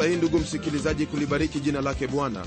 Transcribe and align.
fursa 0.00 0.10
hii 0.12 0.16
ndugu 0.18 0.38
msikilizaji 0.38 1.06
kulibariki 1.06 1.60
jina 1.60 1.80
lake 1.80 2.06
bwana. 2.06 2.46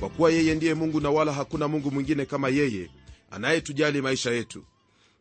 Kwa 0.00 0.08
kuwa 0.08 0.30
yeye 0.30 0.54
ndiye 0.54 0.74
mungu 0.74 1.00
na 1.00 1.10
wala 1.10 1.32
hakuna 1.32 1.68
mungu 1.68 1.90
mwingine 1.90 2.26
kama 2.26 2.48
yeye 2.48 2.90
anayetujali 3.30 4.02
maisha 4.02 4.30
yetu. 4.30 4.64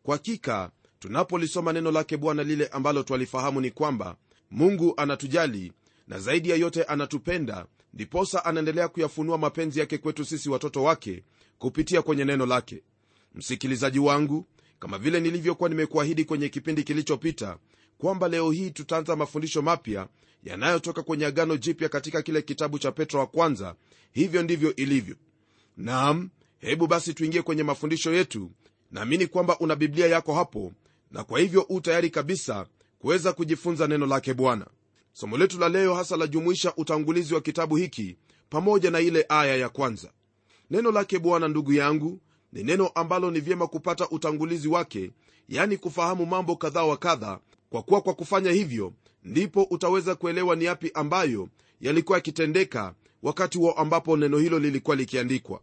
Kwa 0.03 0.15
hakika 0.15 0.71
tunapolisoma 0.99 1.73
neno 1.73 1.91
lake 1.91 2.17
bwana 2.17 2.43
lile 2.43 2.67
ambalo 2.67 3.03
twalifahamu 3.03 3.61
ni 3.61 3.71
kwamba 3.71 4.15
mungu 4.51 4.93
anatujali 4.97 5.73
na 6.07 6.19
zaidi 6.19 6.49
ya 6.49 6.55
yote 6.55 6.83
anatupenda 6.83 7.65
ndiposa 7.93 8.45
anaendelea 8.45 8.87
kuyafunua 8.87 9.37
mapenzi 9.37 9.79
yake 9.79 9.97
kwetu 9.97 10.25
sisi 10.25 10.49
watoto 10.49 10.83
wake 10.83 11.23
kupitia 11.59 12.01
kwenye 12.01 12.25
neno 12.25 12.45
lake. 12.45 12.83
Msikilizaji 13.35 13.99
wangu 13.99 14.45
kama 14.79 14.97
vile 14.97 15.19
nilivyokuwa 15.19 15.69
nimekuahidi 15.69 16.25
kwenye 16.25 16.49
kipindi 16.49 16.83
kilichopita 16.83 17.57
kwamba 17.97 18.27
leo 18.27 18.51
hii 18.51 18.69
tutaanza 18.71 19.15
mafundisho 19.15 19.61
mapya 19.61 20.07
yanayotoka 20.43 21.03
kwenye 21.03 21.25
agano 21.25 21.57
jipya 21.57 21.89
katika 21.89 22.21
kile 22.21 22.41
kitabu 22.41 22.79
cha 22.79 22.91
petro 22.91 23.19
wa 23.19 23.27
kwanza 23.27 23.75
hivyo 24.11 24.43
ndivyo 24.43 24.75
ilivyo. 24.75 25.15
Nam 25.77 26.29
hebu 26.59 26.87
basi 26.87 27.13
tuingie 27.13 27.41
kwenye 27.41 27.63
mafundisho 27.63 28.13
yetu. 28.13 28.51
Naamini 28.91 29.27
kwamba 29.27 29.59
una 29.59 29.75
biblia 29.75 30.07
yako 30.07 30.33
hapo 30.33 30.73
na 31.11 31.23
kwa 31.23 31.39
hivyo 31.39 31.65
u 31.69 31.81
tayari 31.81 32.09
kabisa 32.09 32.65
kuweza 32.99 33.33
kujifunza 33.33 33.87
neno 33.87 34.05
lake 34.05 34.33
bwana. 34.33 34.67
Somo 35.13 35.37
letu 35.37 35.59
la 35.59 35.69
leo 35.69 35.95
hasa 35.95 36.17
lajumuisha 36.17 36.73
utangulizi 36.77 37.33
wa 37.33 37.41
kitabu 37.41 37.75
hiki 37.75 38.17
pamoja 38.49 38.91
na 38.91 38.99
ile 38.99 39.25
aya 39.29 39.55
ya 39.55 39.69
kwanza. 39.69 40.11
Neno 40.69 40.91
lake 40.91 41.19
bwana 41.19 41.47
ndugu 41.47 41.73
yangu 41.73 42.19
ni 42.53 42.63
neno 42.63 42.87
ambalo 42.87 43.31
ni 43.31 43.39
vyema 43.39 43.67
kupata 43.67 44.09
utangulizi 44.09 44.67
wake 44.67 45.11
yani 45.49 45.77
kufahamu 45.77 46.25
mambo 46.25 46.55
kadhaa 46.55 46.83
wa 46.83 46.97
kadha 46.97 47.39
kwa 47.71 47.83
kuwa 47.83 48.01
kwa 48.01 48.13
kufanya 48.13 48.51
hivyo 48.51 48.93
ndipo 49.23 49.63
utaweza 49.63 50.15
kuelewa 50.15 50.55
ni 50.55 50.65
yapi 50.65 50.91
ambayo 50.93 51.49
yalikuwa 51.81 52.17
yakitendeka 52.17 52.93
wakati 53.23 53.57
huo 53.57 53.71
ambapo 53.71 54.17
neno 54.17 54.37
hilo 54.37 54.59
lilikuwa 54.59 54.95
likiandikwa. 54.95 55.61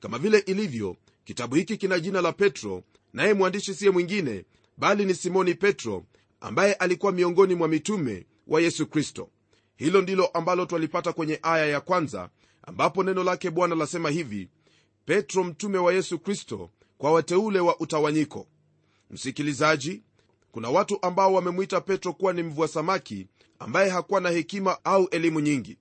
Kama 0.00 0.18
vile 0.18 0.38
ilivyo 0.38 0.96
kitabu 1.24 1.54
hiki 1.54 1.76
kina 1.76 2.00
jina 2.00 2.20
la 2.20 2.32
petro 2.32 2.82
naye 3.12 3.34
mwandishi 3.34 3.74
siye 3.74 3.90
mwingine 3.90 4.44
bali 4.76 5.04
ni 5.04 5.14
simoni 5.14 5.54
petro 5.54 6.04
ambaye 6.40 6.74
alikuwa 6.74 7.12
miongoni 7.12 7.54
mwa 7.54 7.68
mitume 7.68 8.26
wa 8.46 8.60
yesu 8.60 8.86
kristo. 8.86 9.28
Hilo 9.76 10.02
ndilo 10.02 10.26
ambalo 10.26 10.66
twalipata 10.66 11.12
kwenye 11.12 11.38
aya 11.42 11.66
ya 11.66 11.80
kwanza 11.80 12.30
ambapo 12.62 13.02
neno 13.04 13.24
lake 13.24 13.50
bwana 13.50 13.74
lasema 13.74 14.10
hivi 14.10 14.48
petro 15.04 15.44
mtume 15.44 15.78
wa 15.78 15.92
yesu 15.94 16.18
kristo 16.18 16.70
kwa 16.98 17.12
wateule 17.12 17.60
wa 17.60 17.80
utawanyiko. 17.80 18.46
Msikilizaji 19.10 20.02
kuna 20.56 20.70
watu 20.70 20.98
ambao 21.02 21.32
wamemwita 21.34 21.80
petro 21.80 22.12
kuwa 22.12 22.32
ni 22.32 22.42
mvua 22.42 22.68
samaki 22.68 23.26
ambaye 23.58 23.90
hakuwa 23.90 24.20
na 24.20 24.30
hekima 24.30 24.84
au 24.84 25.08
elimu 25.10 25.40
nyingi. 25.40 25.78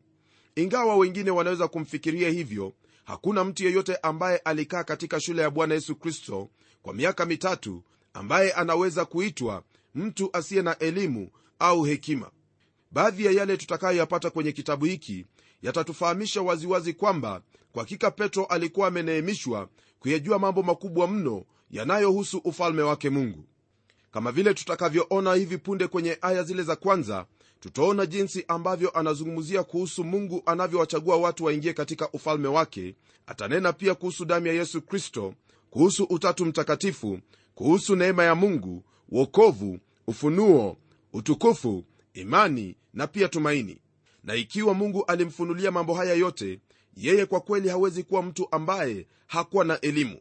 Ingawa 0.56 0.96
wengine 0.96 1.32
wanaweza 1.32 1.68
kumfikiria 1.68 2.30
hivyo 2.30 2.74
hakuna 3.04 3.44
mtu 3.44 3.64
yeyote 3.64 3.96
ambaye 3.96 4.38
alikaa 4.38 4.84
katika 4.84 5.20
shule 5.20 5.42
ya 5.42 5.50
bwana 5.50 5.74
yesu 5.74 5.96
kristo 5.96 6.50
kwa 6.82 6.94
miaka 6.94 7.26
mitatu 7.26 7.84
ambaye 8.14 8.52
anaweza 8.52 9.06
kuitwa 9.06 9.64
mtu 9.96 10.30
asiye 10.34 10.62
na 10.62 10.78
elimu 10.80 11.30
au 11.60 11.84
hekima. 11.84 12.32
Baadhi 12.92 13.26
ya 13.26 13.32
yale 13.32 13.58
tutakayoyapata 13.58 14.30
kwenye 14.30 14.52
kitabu 14.52 14.86
hiki 14.86 15.26
yatatufahamisha 15.62 16.42
waziwazi 16.42 16.94
kwamba 16.94 17.42
kwa 17.72 17.84
hakika 17.84 18.12
petro 18.12 18.46
alikuwa 18.46 18.88
ameneemishwa 18.88 19.70
kuyajua 20.00 20.40
mambo 20.40 20.64
makubwa 20.64 21.08
mno 21.08 21.46
yanayohusu 21.72 22.38
ufalme 22.38 22.82
wake 22.82 23.10
mungu 23.10 23.46
kama 24.16 24.32
vile 24.32 24.54
tutakavyoona 24.54 25.34
hivi 25.34 25.58
punde 25.58 25.88
kwenye 25.88 26.18
aya 26.22 26.44
zile 26.44 26.64
za 26.64 26.76
kwanza 26.76 27.26
tutaona 27.60 28.06
jinsi 28.06 28.46
ambavyo 28.48 28.90
anazungumzia 28.90 29.64
kuhusu 29.64 30.04
mungu 30.04 30.44
anavyowachagua 30.46 31.18
watu 31.18 31.44
waingie 31.46 31.74
katika 31.74 32.12
ufalme 32.12 32.48
wake. 32.48 32.96
Atanena 33.28 33.74
pia 33.74 33.96
kuhusu 33.96 34.26
damu 34.26 34.48
ya 34.48 34.54
yesu 34.54 34.82
kristo 34.82 35.34
kuhusu 35.70 36.04
utatu 36.04 36.46
mtakatifu 36.46 37.20
kuhusu 37.56 37.96
neema 37.96 38.24
ya 38.24 38.36
mungu 38.36 38.84
wokovu 39.10 39.80
ufunuo 40.08 40.78
utukufu 41.14 41.84
imani 42.14 42.76
na 42.94 43.08
pia 43.08 43.28
tumaini. 43.28 43.82
Na 44.24 44.36
ikiwa 44.36 44.74
mungu 44.74 45.06
alimfunulia 45.06 45.72
mambo 45.72 45.94
haya 45.94 46.14
yote 46.14 46.60
yeye 46.98 47.26
kwa 47.26 47.40
kweli 47.42 47.70
hawezi 47.70 48.04
kuwa 48.04 48.24
mtu 48.24 48.48
ambaye 48.52 49.08
hakuwa 49.28 49.66
na 49.66 49.82
elimu 49.82 50.18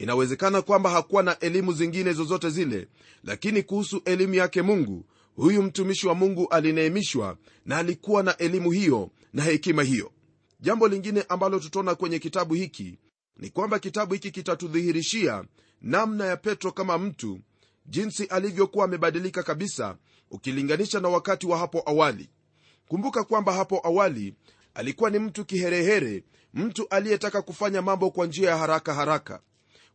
inawezekana 0.00 0.62
kwamba 0.62 0.90
hakuwa 0.90 1.22
na 1.22 1.38
elimu 1.38 1.72
zingine 1.72 2.12
zozote 2.12 2.50
zile 2.50 2.88
lakini 3.24 3.62
kuhusu 3.62 4.02
elimu 4.04 4.34
yake 4.34 4.62
mungu 4.62 5.04
huyu 5.36 5.62
mtumishi 5.62 6.06
wa 6.06 6.14
mungu 6.14 6.48
alineemishwa 6.48 7.36
na 7.66 7.76
alikuwa 7.76 8.22
na 8.22 8.36
elimu 8.36 8.70
hiyo 8.70 9.10
na 9.32 9.42
hekima 9.42 9.82
hiyo. 9.82 10.12
Jambo 10.60 10.88
lingine 10.88 11.24
ambalo 11.28 11.58
tutaona 11.58 11.94
kwenye 11.94 12.18
kitabu 12.18 12.54
hiki 12.54 12.98
ni 13.36 13.50
kwamba 13.50 13.78
kitabu 13.78 14.14
hiki 14.14 14.30
kitatudhihirishia 14.30 15.44
namna 15.82 16.24
ya 16.26 16.36
petro 16.36 16.72
kama 16.72 16.98
mtu 16.98 17.40
jinsi 17.86 18.24
alivyokuwa 18.24 18.84
amebadilika 18.84 19.42
kabisa 19.42 19.96
ukilinganisha 20.30 21.00
na 21.00 21.08
wakati 21.08 21.46
wa 21.46 21.58
hapo 21.58 21.82
awali. 21.86 22.28
Kumbuka 22.88 23.24
kwamba 23.24 23.52
hapo 23.52 23.80
awali 23.84 24.34
alikuwa 24.74 25.10
ni 25.10 25.18
mtu 25.18 25.44
kiherehere 25.44 26.24
mtu 26.54 26.86
aliyetaka 26.88 27.42
kufanya 27.42 27.82
mambo 27.82 28.10
kwa 28.10 28.26
njia 28.26 28.50
ya 28.50 28.56
haraka 28.56 28.94
haraka 28.94 29.40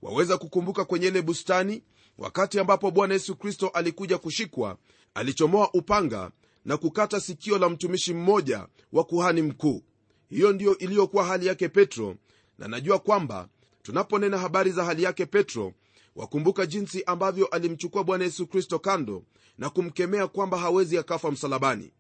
waweza 0.05 0.37
kukumbuka 0.37 0.85
kwenye 0.85 1.07
ile 1.07 1.21
bustani 1.21 1.83
wakati 2.17 2.59
ambapo 2.59 2.91
bwana 2.91 3.13
yesu 3.13 3.35
kristo 3.35 3.67
alikuja 3.67 4.17
kushikwa 4.17 4.77
alichomoa 5.13 5.73
upanga 5.73 6.31
na 6.65 6.77
kukata 6.77 7.19
sikio 7.19 7.57
la 7.57 7.69
mtumishi 7.69 8.13
mmoja 8.13 8.67
wa 8.91 9.03
kuhani 9.03 9.41
mkuu. 9.41 9.83
Hiyo 10.29 10.53
ndiyo 10.53 10.77
iliyokuwa 10.77 11.23
hali 11.25 11.45
yake 11.45 11.69
petro 11.69 12.15
na 12.57 12.67
najua 12.67 12.99
kwamba 12.99 13.47
tunaponena 13.83 14.37
habari 14.37 14.71
za 14.71 14.83
hali 14.85 15.03
yake 15.03 15.25
petro 15.25 15.73
wakumbuka 16.15 16.65
jinsi 16.65 17.03
ambavyo 17.03 17.45
alimchukua 17.45 18.03
bwana 18.03 18.23
yesu 18.23 18.47
kristo 18.47 18.79
kando 18.79 19.23
na 19.57 19.69
kumkemea 19.69 20.27
kwamba 20.27 20.57
hawezi 20.57 20.97
akafa 20.97 21.31
msalabani. 21.31 21.91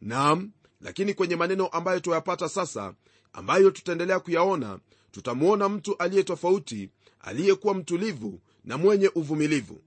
Naam 0.00 0.50
lakini 0.80 1.14
kwenye 1.14 1.36
maneno 1.36 1.66
ambayo 1.66 2.00
tuyapata 2.00 2.48
sasa 2.48 2.94
ambayo 3.32 3.70
tutaendelea 3.70 4.20
kuyaona 4.20 4.78
tutamwona 5.10 5.68
mtu 5.68 5.96
aliye 5.98 6.22
tofauti 6.22 6.90
aliyekuwa 7.20 7.74
mtulivu 7.74 8.40
na 8.64 8.78
mwenye 8.78 9.08
uvumilivu. 9.14 9.80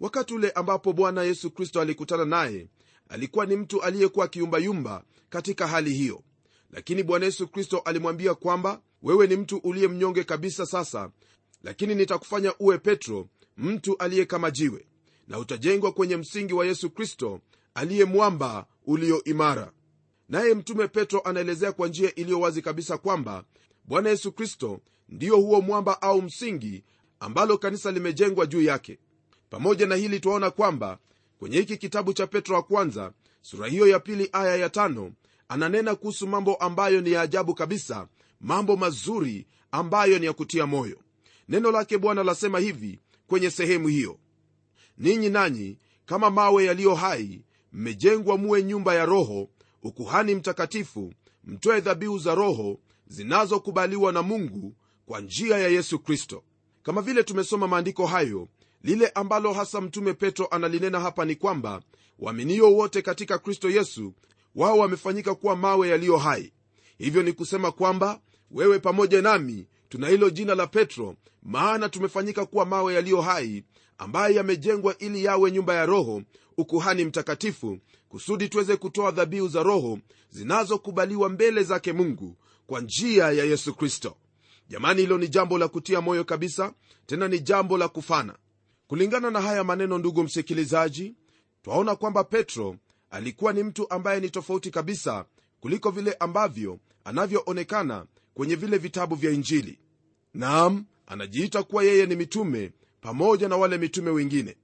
Wakati 0.00 0.34
ule 0.34 0.50
ambapo 0.50 0.92
bwana 0.92 1.22
yesu 1.22 1.50
kristo 1.50 1.80
alikutana 1.80 2.24
naye 2.24 2.68
alikuwa 3.08 3.46
ni 3.46 3.56
mtu 3.56 3.82
aliyekuwa 3.82 4.24
akiyumbayumba 4.24 5.04
katika 5.30 5.66
hali 5.66 5.92
hiyo. 5.94 6.22
Lakini 6.70 7.02
bwana 7.02 7.24
yesu 7.26 7.48
kristo 7.48 7.78
alimwambia 7.78 8.34
kwamba 8.34 8.80
wewe 9.02 9.26
ni 9.26 9.36
mtu 9.36 9.56
uliye 9.56 9.88
mnyonge 9.88 10.24
kabisa 10.24 10.66
sasa 10.66 11.10
lakini 11.62 11.94
nitakufanya 11.94 12.54
uwe 12.58 12.78
petro 12.78 13.28
mtu 13.56 13.96
aliye 13.98 14.24
kama 14.26 14.50
jiwe 14.50 14.86
na 15.28 15.38
utajengwa 15.38 15.92
kwenye 15.92 16.16
msingi 16.16 16.54
wa 16.54 16.66
yesu 16.66 16.90
kristo 16.90 17.40
aliye 17.74 18.04
mwamba 18.04 18.66
ulio 18.86 19.24
imara. 19.24 19.72
Naye 20.28 20.54
mtume 20.54 20.88
petro 20.88 21.20
anaelezea 21.20 21.72
kwa 21.72 21.88
njia 21.88 22.14
iliyo 22.14 22.40
wazi 22.40 22.62
kabisa 22.62 22.98
kwamba 22.98 23.44
bwana 23.84 24.10
yesu 24.10 24.32
kristo 24.32 24.80
ndiyo 25.10 25.36
huo 25.36 25.60
mwamba 25.60 26.02
au 26.02 26.22
msingi 26.22 26.84
ambalo 27.20 27.58
kanisa 27.58 27.90
limejengwa 27.92 28.46
juu 28.46 28.62
yake. 28.62 28.98
Pamoja 29.50 29.86
na 29.86 29.94
hili 29.94 30.20
twaona 30.20 30.50
kwamba 30.50 30.98
kwenye 31.38 31.56
hiki 31.58 31.76
kitabu 31.76 32.12
cha 32.12 32.26
petro 32.26 32.56
wa 32.56 32.62
kwanza 32.62 33.12
sura 33.42 33.66
hiyo 33.66 33.86
ya 33.88 34.00
pili 34.00 34.28
aya 34.32 34.56
ya 34.56 34.70
tano 34.70 35.12
ananena 35.48 35.94
kuhusu 35.94 36.26
mambo 36.26 36.54
ambayo 36.54 37.00
ni 37.00 37.12
ya 37.12 37.20
ajabu 37.20 37.54
kabisa 37.54 38.08
mambo 38.40 38.76
mazuri 38.76 39.46
ambayo 39.72 40.18
ni 40.18 40.26
ya 40.26 40.32
kutia 40.32 40.66
moyo. 40.66 40.98
Neno 41.48 41.70
lake 41.70 41.98
bwana 41.98 42.22
lasema 42.24 42.58
hivi 42.58 43.00
kwenye 43.26 43.50
sehemu 43.50 43.88
hiyo 43.88 44.18
ninyi 44.98 45.28
nanyi 45.28 45.78
kama 46.06 46.30
mawe 46.30 46.64
yaliyo 46.64 46.94
hai 46.94 47.42
mmejengwa 47.72 48.38
muwe 48.38 48.62
nyumba 48.62 48.94
ya 48.94 49.06
roho 49.06 49.48
ukuhani 49.82 50.34
mtakatifu 50.34 51.12
mtoe 51.44 51.80
dhabihu 51.80 52.18
za 52.18 52.34
roho 52.34 52.80
zinazokubaliwa 53.06 54.12
na 54.12 54.22
mungu 54.22 54.74
kwa 55.10 55.20
njia 55.20 55.58
ya 55.58 55.68
yesu 55.68 55.98
kristo. 55.98 56.42
Kama 56.82 57.02
vile 57.02 57.22
tumesoma 57.22 57.68
maandiko 57.68 58.06
hayo 58.06 58.48
lile 58.82 59.08
ambalo 59.08 59.52
hasa 59.52 59.80
mtume 59.80 60.14
petro 60.14 60.46
analinena 60.46 61.00
hapa 61.00 61.24
ni 61.24 61.34
kwamba 61.36 61.82
waaminio 62.18 62.72
wote 62.74 63.02
katika 63.02 63.38
kristo 63.38 63.70
yesu 63.70 64.14
wao 64.54 64.78
wamefanyika 64.78 65.34
kuwa 65.34 65.56
mawe 65.56 65.88
yaliyo 65.88 66.16
hai. 66.16 66.52
Hivyo 66.98 67.22
ni 67.22 67.32
kusema 67.32 67.72
kwamba 67.72 68.20
wewe 68.50 68.78
pamoja 68.78 69.22
nami 69.22 69.66
tuna 69.88 70.08
hilo 70.08 70.30
jina 70.30 70.54
la 70.54 70.66
petro 70.66 71.16
maana 71.42 71.88
tumefanyika 71.88 72.46
kuwa 72.46 72.66
mawe 72.66 72.94
yaliyo 72.94 73.20
hai 73.20 73.64
ambayo 73.98 74.34
yamejengwa 74.34 74.98
ili 74.98 75.24
yawe 75.24 75.50
nyumba 75.50 75.74
ya 75.74 75.86
roho 75.86 76.22
ukuhani 76.56 77.04
mtakatifu 77.04 77.78
kusudi 78.08 78.48
tuweze 78.48 78.76
kutoa 78.76 79.10
dhabihu 79.10 79.48
za 79.48 79.62
roho 79.62 79.98
zinazokubaliwa 80.28 81.28
mbele 81.28 81.62
zake 81.62 81.92
mungu 81.92 82.36
kwa 82.66 82.80
njia 82.80 83.24
ya 83.24 83.44
yesu 83.44 83.74
kristo 83.74 84.16
jamani 84.70 85.00
hilo 85.00 85.18
ni 85.18 85.28
jambo 85.28 85.58
la 85.58 85.68
kutia 85.68 86.00
moyo 86.00 86.24
kabisa 86.24 86.72
tena 87.06 87.28
ni 87.28 87.40
jambo 87.40 87.78
la 87.78 87.88
kufana. 87.88 88.34
Kulingana 88.86 89.30
na 89.30 89.40
haya 89.40 89.64
maneno 89.64 89.98
ndugu 89.98 90.22
msikilizaji 90.22 91.14
twaona 91.62 91.96
kwamba 91.96 92.24
petro 92.24 92.76
alikuwa 93.10 93.52
ni 93.52 93.62
mtu 93.62 93.90
ambaye 93.90 94.20
ni 94.20 94.30
tofauti 94.30 94.70
kabisa 94.70 95.24
kuliko 95.60 95.90
vile 95.90 96.12
ambavyo 96.12 96.78
anavyoonekana 97.04 98.06
kwenye 98.34 98.54
vile 98.54 98.78
vitabu 98.78 99.14
vya 99.14 99.30
injili. 99.30 99.78
Naam 100.34 100.84
anajiita 101.06 101.62
kuwa 101.62 101.84
yeye 101.84 102.06
ni 102.06 102.16
mitume 102.16 102.72
pamoja 103.00 103.48
na 103.48 103.56
wale 103.56 103.78
mitume 103.78 104.10
wengine. 104.10 104.56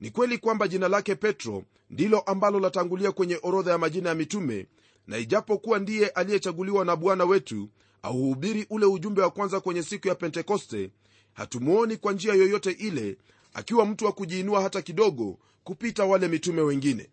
Ni 0.00 0.10
kweli 0.10 0.38
kwamba 0.38 0.68
jina 0.68 0.88
lake 0.88 1.14
petro 1.14 1.64
ndilo 1.90 2.20
ambalo 2.20 2.60
latangulia 2.60 3.12
kwenye 3.12 3.38
orodha 3.42 3.70
ya 3.72 3.78
majina 3.78 4.08
ya 4.08 4.14
mitume 4.14 4.66
na 5.06 5.18
ijapokuwa 5.18 5.78
ndiye 5.78 6.08
aliyechaguliwa 6.08 6.84
na 6.84 6.96
bwana 6.96 7.24
wetu 7.24 7.68
auhubiri 8.04 8.66
ule 8.70 8.86
ujumbe 8.86 9.22
wa 9.22 9.30
kwanza 9.30 9.60
kwenye 9.60 9.82
siku 9.82 10.08
ya 10.08 10.14
pentekoste 10.14 10.90
hatumwoni 11.32 11.96
kwa 11.96 12.12
njia 12.12 12.34
yoyote 12.34 12.70
ile 12.70 13.16
akiwa 13.54 13.86
mtu 13.86 14.04
wa 14.04 14.12
kujiinua 14.12 14.62
hata 14.62 14.82
kidogo 14.82 15.38
kupita 15.64 16.04
wale 16.04 16.28
mitume 16.28 16.62
wengine. 16.62 17.10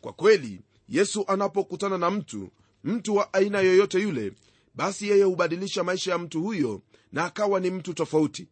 Kwa 0.00 0.12
kweli 0.12 0.60
yesu 0.88 1.24
anapokutana 1.28 1.98
na 1.98 2.10
mtu 2.10 2.50
mtu 2.84 3.16
wa 3.16 3.32
aina 3.32 3.60
yoyote 3.60 4.00
yule 4.00 4.32
basi 4.74 5.08
yeye 5.08 5.24
hubadilisha 5.24 5.84
maisha 5.84 6.10
ya 6.12 6.18
mtu 6.18 6.42
huyo 6.42 6.82
na 7.12 7.24
akawa 7.24 7.60
ni 7.60 7.70
mtu 7.70 7.94
tofauti. 7.94 8.48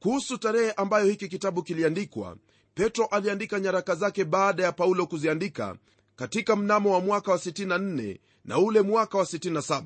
Kuhusu 0.00 0.38
tarehe 0.38 0.72
ambayo 0.72 1.06
hiki 1.06 1.28
kitabu 1.28 1.62
kiliandikwa 1.62 2.36
petro 2.74 3.06
aliandika 3.06 3.60
nyaraka 3.60 3.94
zake 3.94 4.24
baada 4.24 4.62
ya 4.62 4.72
paulo 4.72 5.06
kuziandika 5.06 5.76
katika 6.16 6.56
mnamo 6.56 6.92
wa 6.92 7.00
mwaka 7.00 7.32
wa 7.32 7.38
64 7.38 8.18
na 8.44 8.58
ule 8.58 8.82
mwaka 8.82 9.18
wa 9.18 9.24
67 9.24 9.82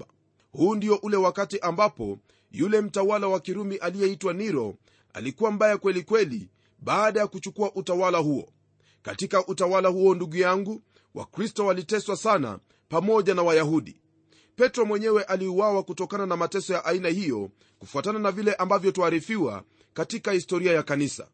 huu 0.52 0.75
ndio 0.75 0.96
ule 0.96 1.16
wakati 1.16 1.58
ambapo 1.58 2.19
yule 2.50 2.81
mtawala 2.81 3.28
wa 3.28 3.40
kirumi 3.40 3.76
aliyeitwa 3.76 4.32
niro 4.32 4.75
alikuwa 5.12 5.50
mbaya 5.50 5.78
kweli 5.78 6.02
kweli 6.02 6.49
baada 6.78 7.20
ya 7.20 7.26
kuchukua 7.26 7.75
utawala 7.75 8.19
huo. 8.19 8.49
Katika 9.02 9.46
utawala 9.46 9.88
huo 9.88 10.14
ndugu 10.14 10.37
yangu 10.37 10.82
wakristo 11.14 11.66
waliteswa 11.66 12.16
sana 12.16 12.58
pamoja 12.88 13.34
na 13.34 13.43
wayahudi. 13.43 14.00
Petro 14.56 14.84
mwenyewe 14.84 15.22
aliuawa 15.25 15.82
kutokana 15.82 16.26
na 16.26 16.37
mateso 16.37 16.72
ya 16.72 16.84
aina 16.84 17.08
hiyo 17.08 17.50
kufuatana 17.78 18.19
na 18.19 18.31
vile 18.32 18.55
ambavyo 18.55 18.90
tuarifiwa 18.93 19.62
katika 19.94 20.32
historia 20.32 20.72
ya 20.72 20.82
kanisa. 20.82 21.28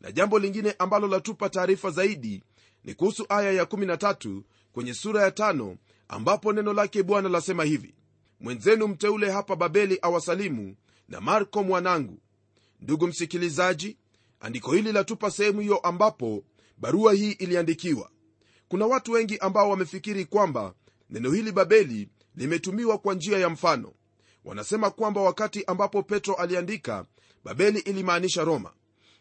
Na 0.00 0.12
jambo 0.12 0.38
lingine 0.38 0.74
ambalo 0.78 1.08
latupa 1.08 1.48
taarifa 1.48 1.90
zaidi 1.90 2.42
ni 2.84 2.94
kuhusu 2.94 3.26
aya 3.28 3.62
ya13 3.64 4.40
kwenye 4.72 4.94
sura 4.94 5.22
ya 5.22 5.30
5 5.30 5.76
ambapo 6.08 6.52
neno 6.52 6.72
lake 6.72 7.02
bwana 7.02 7.28
lasema 7.28 7.64
hivi 7.64 7.94
mwenzenu 8.40 8.88
mteule 8.88 9.30
hapa 9.30 9.56
babeli 9.56 9.98
awasalimu 10.02 10.76
na 11.08 11.20
marko 11.20 11.62
mwanangu. 11.62 12.18
Ndugu 12.80 13.06
msikilizaji 13.06 13.96
andiko 14.40 14.72
hili 14.72 14.92
latupa 14.92 15.30
sehemu 15.30 15.60
hiyo 15.60 15.78
ambapo 15.78 16.44
barua 16.78 17.12
hii 17.12 17.30
iliandikiwa. 17.32 18.10
Kuna 18.68 18.86
watu 18.86 19.12
wengi 19.12 19.38
ambao 19.38 19.70
wamefikiri 19.70 20.24
kwamba 20.24 20.74
neno 21.10 21.30
hili 21.32 21.52
babeli 21.52 22.08
limetumiwa 22.36 22.98
kwa 22.98 23.14
njia 23.14 23.38
ya 23.38 23.48
mfano. 23.48 23.92
Wanasema 24.44 24.90
kwamba 24.90 25.20
wakati 25.20 25.64
ambapo 25.64 26.02
petro 26.02 26.34
aliandika 26.34 27.06
babeli 27.44 27.78
ilimaanisha 27.78 28.44
roma. 28.44 28.72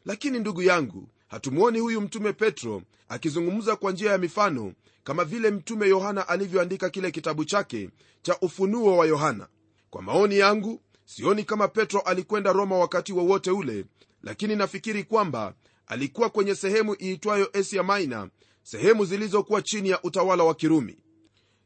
Lakini 0.05 0.39
ndugu 0.39 0.61
yangu 0.61 1.09
hatumwoni 1.27 1.79
huyu 1.79 2.01
mtume 2.01 2.33
petro 2.33 2.81
akizungumza 3.09 3.75
kwa 3.75 3.91
njia 3.91 4.11
ya 4.11 4.17
mifano 4.17 4.73
kama 5.07 5.25
vile 5.25 5.51
mtume 5.51 5.87
yohana 5.89 6.27
alivyoandika 6.27 6.89
kile 6.89 7.11
kitabu 7.11 7.45
chake 7.45 7.89
cha 8.21 8.39
ufunuo 8.39 8.97
wa 8.97 9.05
yohana. 9.05 9.47
Kwa 9.89 10.01
maoni 10.01 10.37
yangu 10.37 10.81
sioni 11.05 11.43
kama 11.43 11.67
petro 11.67 11.99
alikwenda 11.99 12.53
roma 12.53 12.77
wakati 12.77 13.13
wowote 13.13 13.51
wa 13.51 13.57
ule 13.57 13.85
lakini 14.23 14.55
nafikiri 14.55 15.03
kwamba 15.03 15.53
alikuwa 15.87 16.29
kwenye 16.29 16.55
sehemu 16.55 16.95
iitwayo 17.01 17.49
asia 17.53 17.83
maina 17.83 18.29
sehemu 18.63 19.05
zilizokuwa 19.05 19.61
chini 19.61 19.89
ya 19.89 20.01
utawala 20.03 20.43
wa 20.43 20.55
kirumi. 20.55 20.97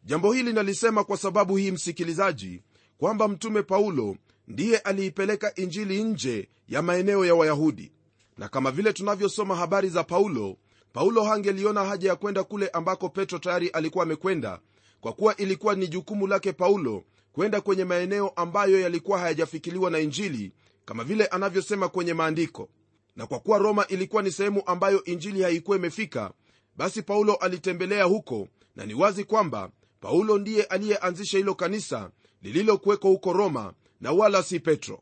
Jambo 0.03 0.33
hili 0.33 0.53
nalisema 0.53 1.03
kwa 1.03 1.17
sababu 1.17 1.57
hii 1.57 1.71
msikilizaji 1.71 2.61
kwamba 2.97 3.27
mtume 3.27 3.63
paulo 3.63 4.17
ndiye 4.47 4.77
aliipeleka 4.77 5.55
injili 5.55 6.03
nje 6.03 6.49
ya 6.67 6.81
maeneo 6.81 7.25
ya 7.25 7.35
wayahudi. 7.35 7.91
Na 8.37 8.49
kama 8.49 8.71
vile 8.71 8.93
tunavyosoma 8.93 9.55
habari 9.55 9.89
za 9.89 10.03
paulo 10.03 10.57
paulo 10.93 11.23
hangeliona 11.23 11.85
haja 11.85 12.09
ya 12.09 12.15
kwenda 12.15 12.43
kule 12.43 12.67
ambako 12.67 13.09
petro 13.09 13.39
tayari 13.39 13.67
alikuwa 13.69 14.03
amekwenda 14.03 14.59
kwa 15.01 15.13
kuwa 15.13 15.35
ilikuwa 15.37 15.75
ni 15.75 15.87
jukumu 15.87 16.27
lake 16.27 16.53
paulo 16.53 17.03
kwenda 17.33 17.61
kwenye 17.61 17.83
maeneo 17.85 18.29
ambayo 18.29 18.79
yalikuwa 18.81 19.19
hayajafikiliwa 19.19 19.91
na 19.91 19.99
injili 19.99 20.51
kama 20.85 21.03
vile 21.03 21.25
anavyosema 21.25 21.89
kwenye 21.89 22.13
maandiko. 22.13 22.69
Na 23.15 23.27
kwa 23.27 23.39
kuwa 23.39 23.57
roma 23.57 23.87
ilikuwa 23.87 24.23
ni 24.23 24.31
sehemu 24.31 24.63
ambayo 24.65 25.03
injili 25.03 25.43
haikuwa 25.43 25.77
imefika 25.77 26.31
basi 26.77 27.01
paulo 27.01 27.35
alitembelea 27.35 28.03
huko 28.03 28.47
na 28.75 28.85
ni 28.85 28.93
wazi 28.93 29.23
kwamba 29.23 29.69
paulo 29.99 30.37
ndiye 30.37 30.63
aliyeanzisha 30.63 31.37
hilo 31.37 31.55
kanisa 31.55 32.11
lililokuwekwa 32.41 33.09
huko 33.09 33.33
roma 33.33 33.73
na 34.01 34.11
wala 34.11 34.43
si 34.43 34.59
petro. 34.59 35.01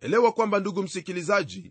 Elewa 0.00 0.32
kwamba 0.32 0.58
ndugu 0.60 0.82
msikilizaji 0.82 1.70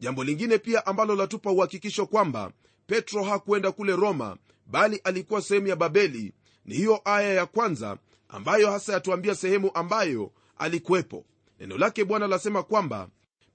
jambo 0.00 0.24
lingine 0.24 0.58
pia 0.58 0.86
ambalo 0.86 1.14
latupa 1.14 1.50
uhakikisho 1.52 2.06
kwamba 2.06 2.52
petro 2.90 3.24
hakuenda 3.24 3.72
kule 3.72 3.96
roma 3.96 4.36
bali 4.66 4.96
alikuwa 5.04 5.42
sehemu 5.42 5.66
ya 5.66 5.76
babeli. 5.76 6.32
Ni 6.64 6.74
hiyo 6.74 7.00
aya 7.04 7.34
ya 7.34 7.46
kwanza 7.46 7.98
ambayo 8.28 8.70
hasa 8.70 8.92
yatuambia 8.92 9.34
sehemu 9.34 9.70
ambayo 9.74 10.32
alikuwepo. 10.58 11.24
Neno 11.60 11.78
lake 11.78 12.04
bwana 12.04 12.26
lasema 12.26 12.62
kwamba 12.62 13.08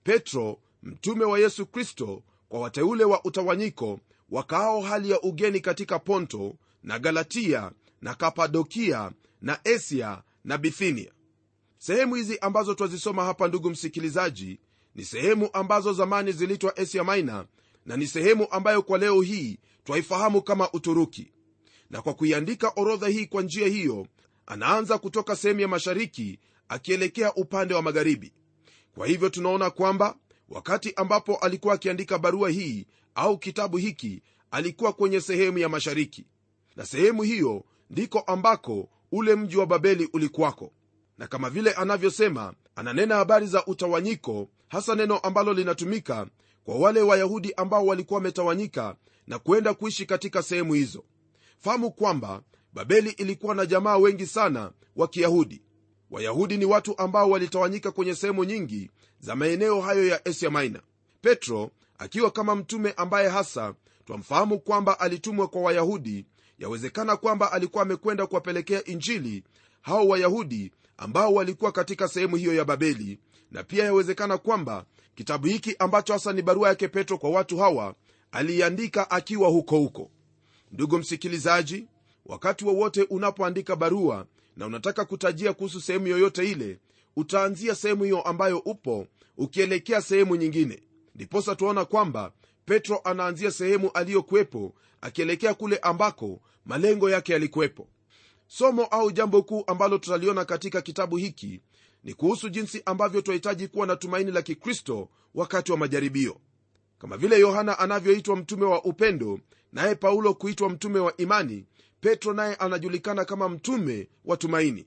petro 0.03 0.59
mtume 0.83 1.25
wa 1.25 1.39
yesu 1.39 1.65
kristo 1.65 2.23
kwa 2.49 2.59
wateule 2.59 3.03
wa 3.03 3.25
utawanyiko 3.25 3.99
wakaao 4.29 4.81
hali 4.81 5.11
ya 5.11 5.21
ugeni 5.21 5.59
katika 5.59 5.99
ponto 5.99 6.55
na 6.83 6.99
galatia 6.99 7.71
na 8.01 8.13
kapadokia 8.15 9.11
na 9.41 9.65
asia 9.65 10.21
na 10.43 10.57
bithinia. 10.57 11.11
Sehemu 11.77 12.15
hizi 12.15 12.39
ambazo 12.39 12.73
twazisoma 12.73 13.23
hapa 13.25 13.47
ndugu 13.47 13.69
msikilizaji 13.69 14.59
ni 14.95 15.03
sehemu 15.05 15.49
ambazo 15.53 15.93
zamani 15.93 16.31
ziliitwa 16.31 16.77
asia 16.77 17.03
maina 17.03 17.45
na 17.85 17.97
ni 17.97 18.07
sehemu 18.07 18.47
ambayo 18.51 18.81
kwa 18.81 18.97
leo 18.97 19.21
hii 19.21 19.57
twaifahamu 19.83 20.41
kama 20.41 20.71
uturuki. 20.71 21.31
Na 21.89 22.01
kwa 22.01 22.13
kuiandika 22.13 22.71
orodha 22.75 23.07
hii 23.07 23.25
kwa 23.25 23.41
njia 23.41 23.67
hiyo 23.67 24.07
anaanza 24.45 24.97
kutoka 24.97 25.35
sehemu 25.35 25.59
ya 25.59 25.67
mashariki 25.67 26.39
akielekea 26.69 27.33
upande 27.33 27.73
wa 27.73 27.81
magharibi. 27.81 28.33
Kwa 28.95 29.07
hivyo 29.07 29.29
tunaona 29.29 29.69
kwamba 29.69 30.15
wakati 30.49 30.93
ambapo 30.95 31.35
alikuwa 31.35 31.73
akiandika 31.73 32.17
barua 32.17 32.49
hii 32.49 32.85
au 33.15 33.37
kitabu 33.37 33.77
hiki 33.77 34.21
alikuwa 34.51 34.93
kwenye 34.93 35.21
sehemu 35.21 35.57
ya 35.57 35.69
mashariki. 35.69 36.25
Na 36.75 36.85
sehemu 36.85 37.23
hiyo 37.23 37.63
ndiko 37.89 38.19
ambako 38.19 38.89
ule 39.11 39.35
mji 39.35 39.57
wa 39.57 39.65
babeli 39.65 40.09
ulikuwako. 40.13 40.71
Na 41.17 41.27
kama 41.27 41.49
vile 41.49 41.71
anavyosema 41.73 42.53
ananena 42.75 43.15
habari 43.15 43.47
za 43.47 43.65
utawanyiko 43.65 44.49
hasa 44.67 44.95
neno 44.95 45.17
ambalo 45.17 45.53
linatumika 45.53 46.27
kwa 46.65 46.75
wale 46.75 47.01
wayahudi 47.01 47.53
ambao 47.53 47.85
walikuwa 47.85 48.17
wametawanyika 48.17 48.95
na 49.27 49.39
kwenda 49.39 49.73
kuishi 49.73 50.05
katika 50.05 50.43
sehemu 50.43 50.73
hizo. 50.73 51.03
Fahamu 51.59 51.91
kwamba 51.91 52.41
babeli 52.73 53.09
ilikuwa 53.09 53.55
na 53.55 53.65
jamaa 53.65 53.97
wengi 53.97 54.25
sana 54.25 54.71
wa 54.95 55.07
kiyahudi. 55.07 55.61
Wayahudi 56.11 56.57
ni 56.57 56.65
watu 56.65 56.97
ambao 56.97 57.29
walitawanyika 57.29 57.91
kwenye 57.91 58.15
sehemu 58.15 58.43
nyingi 58.43 58.91
za 59.19 59.35
maeneo 59.35 59.81
hayo 59.81 60.07
ya 60.07 60.25
asia 60.25 60.49
maina 60.49 60.81
petro 61.21 61.71
akiwa 61.97 62.31
kama 62.31 62.55
mtume 62.55 62.93
ambaye 62.97 63.29
hasa 63.29 63.73
twamfahamu 64.05 64.59
kwamba 64.59 64.99
alitumwa 64.99 65.47
kwa 65.47 65.61
wayahudi 65.61 66.25
yawezekana 66.59 67.17
kwamba 67.17 67.51
alikuwa 67.51 67.83
amekwenda 67.83 68.27
kuwapelekea 68.27 68.83
injili 68.85 69.43
hao 69.81 70.07
wayahudi 70.07 70.71
ambao 70.97 71.33
walikuwa 71.33 71.71
katika 71.71 72.07
sehemu 72.07 72.35
hiyo 72.35 72.55
ya 72.55 72.65
babeli 72.65 73.19
na 73.51 73.63
pia 73.63 73.83
yawezekana 73.83 74.37
kwamba 74.37 74.85
kitabu 75.15 75.47
hiki 75.47 75.75
ambacho 75.79 76.13
hasa 76.13 76.33
ni 76.33 76.41
barua 76.41 76.69
yake 76.69 76.87
petro 76.87 77.17
kwa 77.17 77.29
watu 77.29 77.57
hawa 77.57 77.95
aliiandika 78.31 79.11
akiwa 79.11 79.49
huko 79.49 79.77
huko. 79.77 80.11
Ndugu 80.71 80.97
msikilizaji 80.97 81.87
wakati 82.25 82.65
wowote 82.65 83.01
wa 83.01 83.07
unapoandika 83.09 83.75
barua 83.75 84.25
na 84.57 84.65
unataka 84.65 85.05
kutajia 85.05 85.53
kuhusu 85.53 85.81
sehemu 85.81 86.07
yoyote 86.07 86.51
ile 86.51 86.79
utaanzia 87.15 87.75
sehemu 87.75 88.03
hiyo 88.03 88.21
ambayo 88.21 88.57
upo 88.57 89.07
ukielekea 89.37 90.01
sehemu 90.01 90.35
nyingine. 90.35 90.83
Ndiposa 91.15 91.55
tuaona 91.55 91.85
kwamba 91.85 92.31
petro 92.65 93.01
anaanzia 93.03 93.51
sehemu 93.51 93.91
aliyokuwepo 93.93 94.73
akielekea 95.01 95.53
kule 95.53 95.77
ambako 95.77 96.39
malengo 96.65 97.09
yake 97.09 97.33
yalikuwepo. 97.33 97.87
Somo 98.47 98.85
au 98.85 99.11
jambo 99.11 99.41
kuu 99.43 99.63
ambalo 99.67 99.97
tutaliona 99.97 100.45
katika 100.45 100.81
kitabu 100.81 101.17
hiki 101.17 101.61
ni 102.05 102.13
kuhusu 102.13 102.49
jinsi 102.49 102.81
ambavyo 102.85 103.21
twahitaji 103.21 103.67
kuwa 103.67 103.87
na 103.87 103.95
tumaini 103.95 104.31
la 104.31 104.41
kikristo 104.41 105.09
wakati 105.35 105.71
wa 105.71 105.77
majaribio. 105.77 106.37
Kama 106.97 107.17
vile 107.17 107.39
yohana 107.39 107.79
anavyoitwa 107.79 108.35
mtume 108.35 108.65
wa 108.65 108.83
upendo 108.83 109.39
naye 109.71 109.95
paulo 109.95 110.33
kuitwa 110.33 110.69
mtume 110.69 110.99
wa 110.99 111.17
imani 111.17 111.65
petro 112.01 112.33
naye 112.33 112.55
anajulikana 112.55 113.25
kama 113.25 113.49
mtume 113.49 114.09
wa 114.25 114.37
tumaini. 114.37 114.85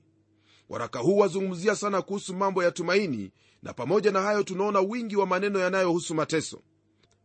Waraka 0.69 0.99
huu 0.99 1.17
wazungumzia 1.17 1.75
sana 1.75 2.01
kuhusu 2.01 2.35
mambo 2.35 2.63
ya 2.63 2.71
tumaini 2.71 3.31
na 3.63 3.73
pamoja 3.73 4.11
na 4.11 4.21
hayo 4.21 4.43
tunaona 4.43 4.79
wingi 4.79 5.15
wa 5.15 5.25
maneno 5.25 5.59
yanayohusu 5.59 6.15
mateso. 6.15 6.61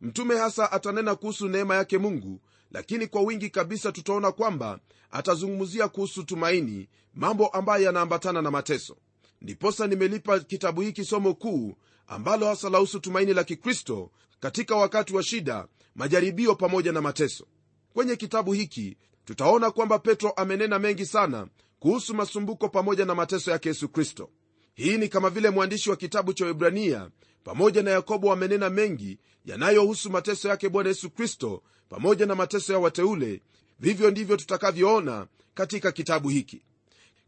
Mtume 0.00 0.36
hasa 0.36 0.72
atanena 0.72 1.14
kuhusu 1.14 1.48
neema 1.48 1.74
yake 1.76 1.98
mungu 1.98 2.40
lakini 2.70 3.06
kwa 3.06 3.22
wingi 3.22 3.50
kabisa 3.50 3.92
tutaona 3.92 4.32
kwamba 4.32 4.78
atazungumzia 5.10 5.88
kuhusu 5.88 6.24
tumaini 6.24 6.88
mambo 7.14 7.46
ambayo 7.48 7.84
yanaambatana 7.84 8.42
na 8.42 8.50
mateso 8.50 8.96
ndiposa 9.44 9.86
nimelipa 9.86 10.40
kitabu 10.40 10.80
hiki 10.80 11.04
somo 11.04 11.34
kuu 11.34 11.74
ambalo 12.06 12.46
hasa 12.46 12.70
lahusu 12.70 13.00
tumaini 13.00 13.34
la 13.34 13.44
kikristo 13.44 14.10
katika 14.40 14.76
wakati 14.76 15.14
wa 15.14 15.22
shida 15.22 15.66
majaribio 15.94 16.54
pamoja 16.54 16.92
na 16.92 17.00
mateso. 17.00 17.46
Kwenye 17.92 18.16
kitabu 18.16 18.52
hiki 18.52 18.96
tutaona 19.24 19.70
kwamba 19.70 19.98
petro 19.98 20.30
amenena 20.30 20.78
mengi 20.78 21.06
sana 21.06 21.46
kuhusu 21.78 22.14
masumbuko 22.14 22.68
pamoja 22.68 23.04
na 23.04 23.14
mateso 23.14 23.50
yake 23.50 23.68
yesu 23.68 23.88
kristo. 23.88 24.30
Hii 24.74 24.98
ni 24.98 25.08
kama 25.08 25.30
vile 25.30 25.50
mwandishi 25.50 25.90
wa 25.90 25.96
kitabu 25.96 26.32
cha 26.32 26.44
webrania 26.46 27.10
pamoja 27.44 27.82
na 27.82 27.90
yakobo 27.90 28.26
wamenena 28.28 28.70
mengi 28.70 29.18
yanayohusu 29.44 30.10
mateso 30.10 30.48
yake 30.48 30.68
bwana 30.68 30.88
yesu 30.88 31.10
kristo 31.10 31.62
pamoja 31.88 32.26
na 32.26 32.34
mateso 32.34 32.72
ya 32.72 32.78
wateule. 32.78 33.42
Vivyo 33.80 34.10
ndivyo 34.10 34.36
tutakavyoona 34.36 35.26
katika 35.54 35.92
kitabu 35.92 36.28
hiki 36.28 36.62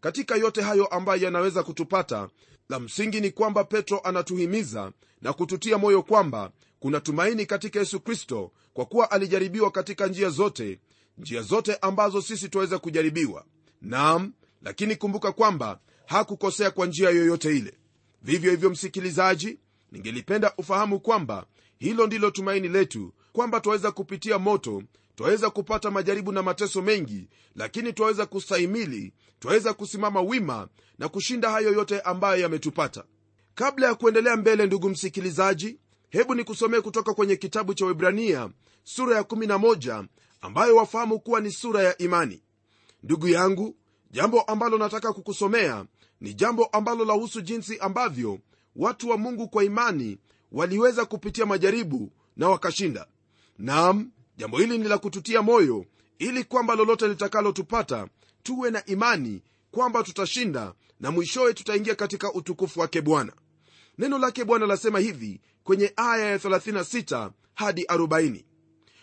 katika 0.00 0.36
yote 0.36 0.62
hayo 0.62 0.86
ambayo 0.86 1.22
yanaweza 1.24 1.62
kutupata 1.62 2.28
la 2.68 2.80
msingi 2.80 3.20
ni 3.20 3.30
kwamba 3.30 3.64
petro 3.64 4.00
anatuhimiza 4.00 4.92
na 5.22 5.32
kututia 5.32 5.78
moyo 5.78 6.02
kwamba 6.02 6.50
kuna 6.80 7.00
tumaini 7.00 7.46
katika 7.46 7.78
yesu 7.78 8.00
kristo 8.00 8.52
kwa 8.72 8.84
kuwa 8.86 9.10
alijaribiwa 9.10 9.70
katika 9.70 10.06
njia 10.06 10.28
zote 10.28 10.80
njia 11.18 11.42
zote 11.42 11.76
ambazo 11.76 12.22
sisi 12.22 12.48
tuweza 12.48 12.78
kujaribiwa. 12.78 13.44
Nam 13.82 14.32
lakini 14.62 14.96
kumbuka 14.96 15.32
kwamba 15.32 15.80
hakukosea 16.06 16.70
kwa 16.70 16.86
njia 16.86 17.10
yoyote 17.10 17.56
ile. 17.56 17.74
Vivyo 18.22 18.50
hivyo 18.50 18.70
msikilizaji 18.70 19.58
ningelipenda 19.92 20.52
ufahamu 20.58 21.00
kwamba 21.00 21.46
hilo 21.78 22.06
ndilo 22.06 22.30
tumaini 22.30 22.68
letu 22.68 23.12
kwamba 23.32 23.60
twaweza 23.60 23.92
kupitia 23.92 24.38
moto 24.38 24.82
twaweza 25.16 25.50
kupata 25.50 25.90
majaribu 25.90 26.32
na 26.32 26.42
mateso 26.42 26.82
mengi 26.82 27.28
lakini 27.54 27.92
twaweza 27.92 28.26
kustahimili 28.26 29.12
twaweza 29.38 29.74
kusimama 29.74 30.20
wima 30.20 30.68
na 30.98 31.08
kushinda 31.08 31.50
hayo 31.50 31.72
yote 31.72 32.00
ambayo 32.00 32.42
yametupata. 32.42 33.04
Kabla 33.54 33.86
ya 33.86 33.94
kuendelea 33.94 34.36
mbele 34.36 34.66
ndugu 34.66 34.88
msikilizaji 34.88 35.78
hebu 36.10 36.34
nikusomee 36.34 36.80
kutoka 36.80 37.14
kwenye 37.14 37.36
kitabu 37.36 37.74
cha 37.74 37.86
webrania 37.86 38.50
sura 38.84 39.16
ya 39.16 39.22
11 39.22 40.04
ambayo 40.40 40.76
wafahamu 40.76 41.20
kuwa 41.20 41.40
ni 41.40 41.50
sura 41.52 41.82
ya 41.82 41.98
imani. 41.98 42.42
Ndugu 43.02 43.28
yangu 43.28 43.76
jambo 44.10 44.40
ambalo 44.40 44.78
nataka 44.78 45.12
kukusomea 45.12 45.84
ni 46.20 46.34
jambo 46.34 46.64
ambalo 46.64 47.04
lahusu 47.04 47.40
jinsi 47.40 47.78
ambavyo 47.78 48.38
watu 48.76 49.08
wa 49.08 49.16
mungu 49.18 49.48
kwa 49.48 49.64
imani 49.64 50.18
waliweza 50.52 51.04
kupitia 51.04 51.46
majaribu 51.46 52.12
na 52.36 52.48
wakashinda. 52.48 53.06
Nam 53.58 54.10
jambo 54.36 54.58
hili 54.58 54.78
ni 54.78 54.88
la 54.88 54.98
kututia 54.98 55.42
moyo 55.42 55.84
ili 56.18 56.44
kwamba 56.44 56.74
lolote 56.74 57.08
litakalotupata 57.08 58.08
tuwe 58.46 58.70
na 58.70 58.84
imani 58.86 59.42
kwamba 59.70 60.02
tutashinda 60.02 60.74
na 61.00 61.10
mwishowe 61.10 61.54
tutaingia 61.54 61.94
katika 61.94 62.32
utukufu 62.32 62.80
wake 62.80 63.00
bwana. 63.02 63.32
Neno 63.98 64.18
lake 64.18 64.44
bwana 64.44 64.66
lasema 64.66 64.98
hivi 64.98 65.40
kwenye 65.64 65.92
aya 65.96 66.30
ya 66.30 66.38
36 66.38 67.30
hadi 67.54 67.82
40 67.84 68.44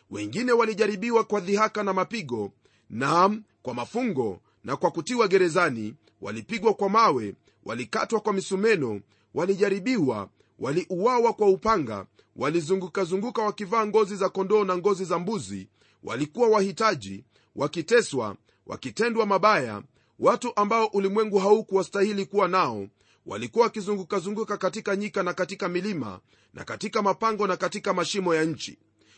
wengine 0.10 0.52
walijaribiwa 0.52 1.24
kwa 1.24 1.40
dhihaka 1.40 1.84
na 1.84 1.94
mapigo 1.94 2.52
nam 2.90 3.44
kwa 3.62 3.74
mafungo 3.74 4.42
na 4.64 4.76
kwa 4.76 4.92
kutiwa 4.92 5.28
gerezani 5.28 5.96
walipigwa 6.22 6.74
kwa 6.74 6.90
mawe 6.90 7.36
walikatwa 7.64 8.20
kwa 8.20 8.34
misumeno 8.34 9.02
walijaribiwa 9.34 10.30
waliuawa 10.60 11.34
kwa 11.34 11.48
upanga 11.50 12.06
walizungukazunguka 12.36 13.42
wakivaa 13.42 13.86
ngozi 13.86 14.16
za 14.16 14.30
kondoo 14.30 14.64
na 14.66 14.78
ngozi 14.78 15.06
za 15.06 15.20
mbuzi 15.20 15.68
walikuwa 16.04 16.48
wahitaji 16.50 17.24
wakiteswa 17.56 18.36
wakitendwa 18.67 19.25
mabaya 19.25 19.82
watu 20.20 20.51
ambao 20.55 20.86
ulimwengu 20.86 21.39
haukuwastahili 21.39 22.25
kuwa 22.25 22.48
nao 22.48 22.88
walikuwa 23.25 23.63
wakizungukazunguka 23.65 24.58
katika 24.58 24.96
nyika 24.96 25.24
na 25.24 25.34
katika 25.34 25.70
milima 25.70 26.20
na 26.53 26.63
katika 26.63 27.01
mapango 27.01 27.48
na 27.48 27.58
katika 27.58 27.93
mashimo 27.93 28.36
ya 28.36 28.43
nchi. 28.46 28.77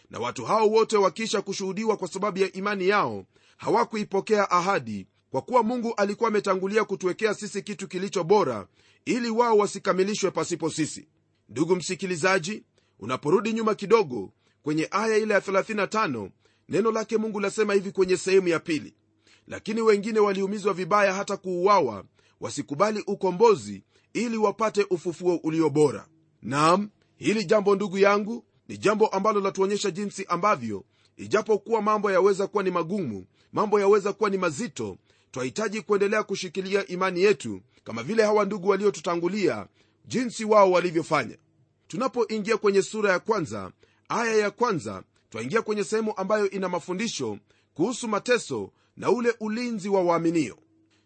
Na 0.10 0.20
watu 0.20 0.46
hao 0.46 0.70
wote 0.70 0.98
wakiisha 0.98 1.42
kushuhudiwa 1.42 1.98
kwa 1.98 2.08
sababu 2.08 2.40
ya 2.40 2.52
imani 2.54 2.88
yao 2.88 3.26
hawakuipokea 3.58 4.52
ahadi 4.52 5.08
kwa 5.30 5.42
kuwa 5.42 5.64
mungu 5.64 5.94
alikuwa 5.98 6.28
ametangulia 6.28 6.84
kutuwekea 6.84 7.34
sisi 7.34 7.62
kitu 7.62 7.88
kilicho 7.88 8.24
bora 8.24 8.68
ili 9.06 9.30
wao 9.30 9.58
wasikamilishwe 9.58 10.32
pasipo 10.32 10.70
sisi. 10.70 11.08
Ndugu 11.50 11.76
msikilizaji 11.76 12.64
unaporudi 13.00 13.54
nyuma 13.54 13.76
kidogo 13.76 14.32
kwenye 14.64 14.88
aya 14.92 15.18
ile 15.18 15.34
ya 15.34 15.40
35 15.40 16.30
neno 16.70 16.92
lake 16.92 17.18
mungu 17.18 17.40
lasema 17.40 17.74
hivi 17.74 17.92
kwenye 17.92 18.18
sehemu 18.18 18.48
ya 18.48 18.60
pili 18.60 18.94
lakini 19.48 19.82
wengine 19.82 20.20
waliumizwa 20.20 20.74
vibaya 20.74 21.14
hata 21.14 21.38
kuuawa. 21.38 22.04
Wasikubali 22.40 23.04
ukombozi 23.08 23.84
ili 24.14 24.38
wapate 24.38 24.86
ufufuo 24.90 25.36
ulio 25.36 25.70
bora. 25.70 26.08
Nam 26.42 26.90
hili 27.18 27.46
jambo 27.46 27.76
ndugu 27.76 27.98
yangu 27.98 28.46
ni 28.68 28.78
jambo 28.78 29.08
ambalo 29.08 29.40
latuonyesha 29.40 29.92
jinsi 29.92 30.26
ambavyo 30.26 30.84
ijapokuwa 31.18 31.82
mambo 31.82 32.12
yaweza 32.12 32.48
kuwa 32.48 32.64
ni 32.64 32.72
magumu 32.72 33.26
mambo 33.54 33.80
yaweza 33.80 34.14
kuwa 34.14 34.30
ni 34.30 34.38
mazito 34.38 34.98
twahitaji 35.32 35.82
kuendelea 35.82 36.24
kushikilia 36.24 36.88
imani 36.88 37.22
yetu 37.22 37.62
kama 37.84 38.04
vile 38.04 38.24
hawa 38.24 38.46
ndugu 38.46 38.70
waliotutangulia 38.70 39.68
jinsi 40.06 40.46
wao 40.46 40.72
walivyofanya. 40.72 41.38
Tunapoingia 41.88 42.58
kwenye 42.58 42.82
sura 42.82 43.12
ya 43.12 43.20
kwanza 43.20 43.72
aya 44.10 44.36
ya 44.36 44.52
kwanza 44.52 45.04
twaingia 45.30 45.62
kwenye 45.62 45.84
sehemu 45.84 46.14
ambayo 46.18 46.50
ina 46.50 46.70
mafundisho 46.70 47.38
kuhusu 47.74 48.08
mateso 48.08 48.72
na 48.98 49.10
ule 49.12 49.36
ulinzi 49.40 49.90
wa 49.90 50.02
waaminio. 50.04 50.58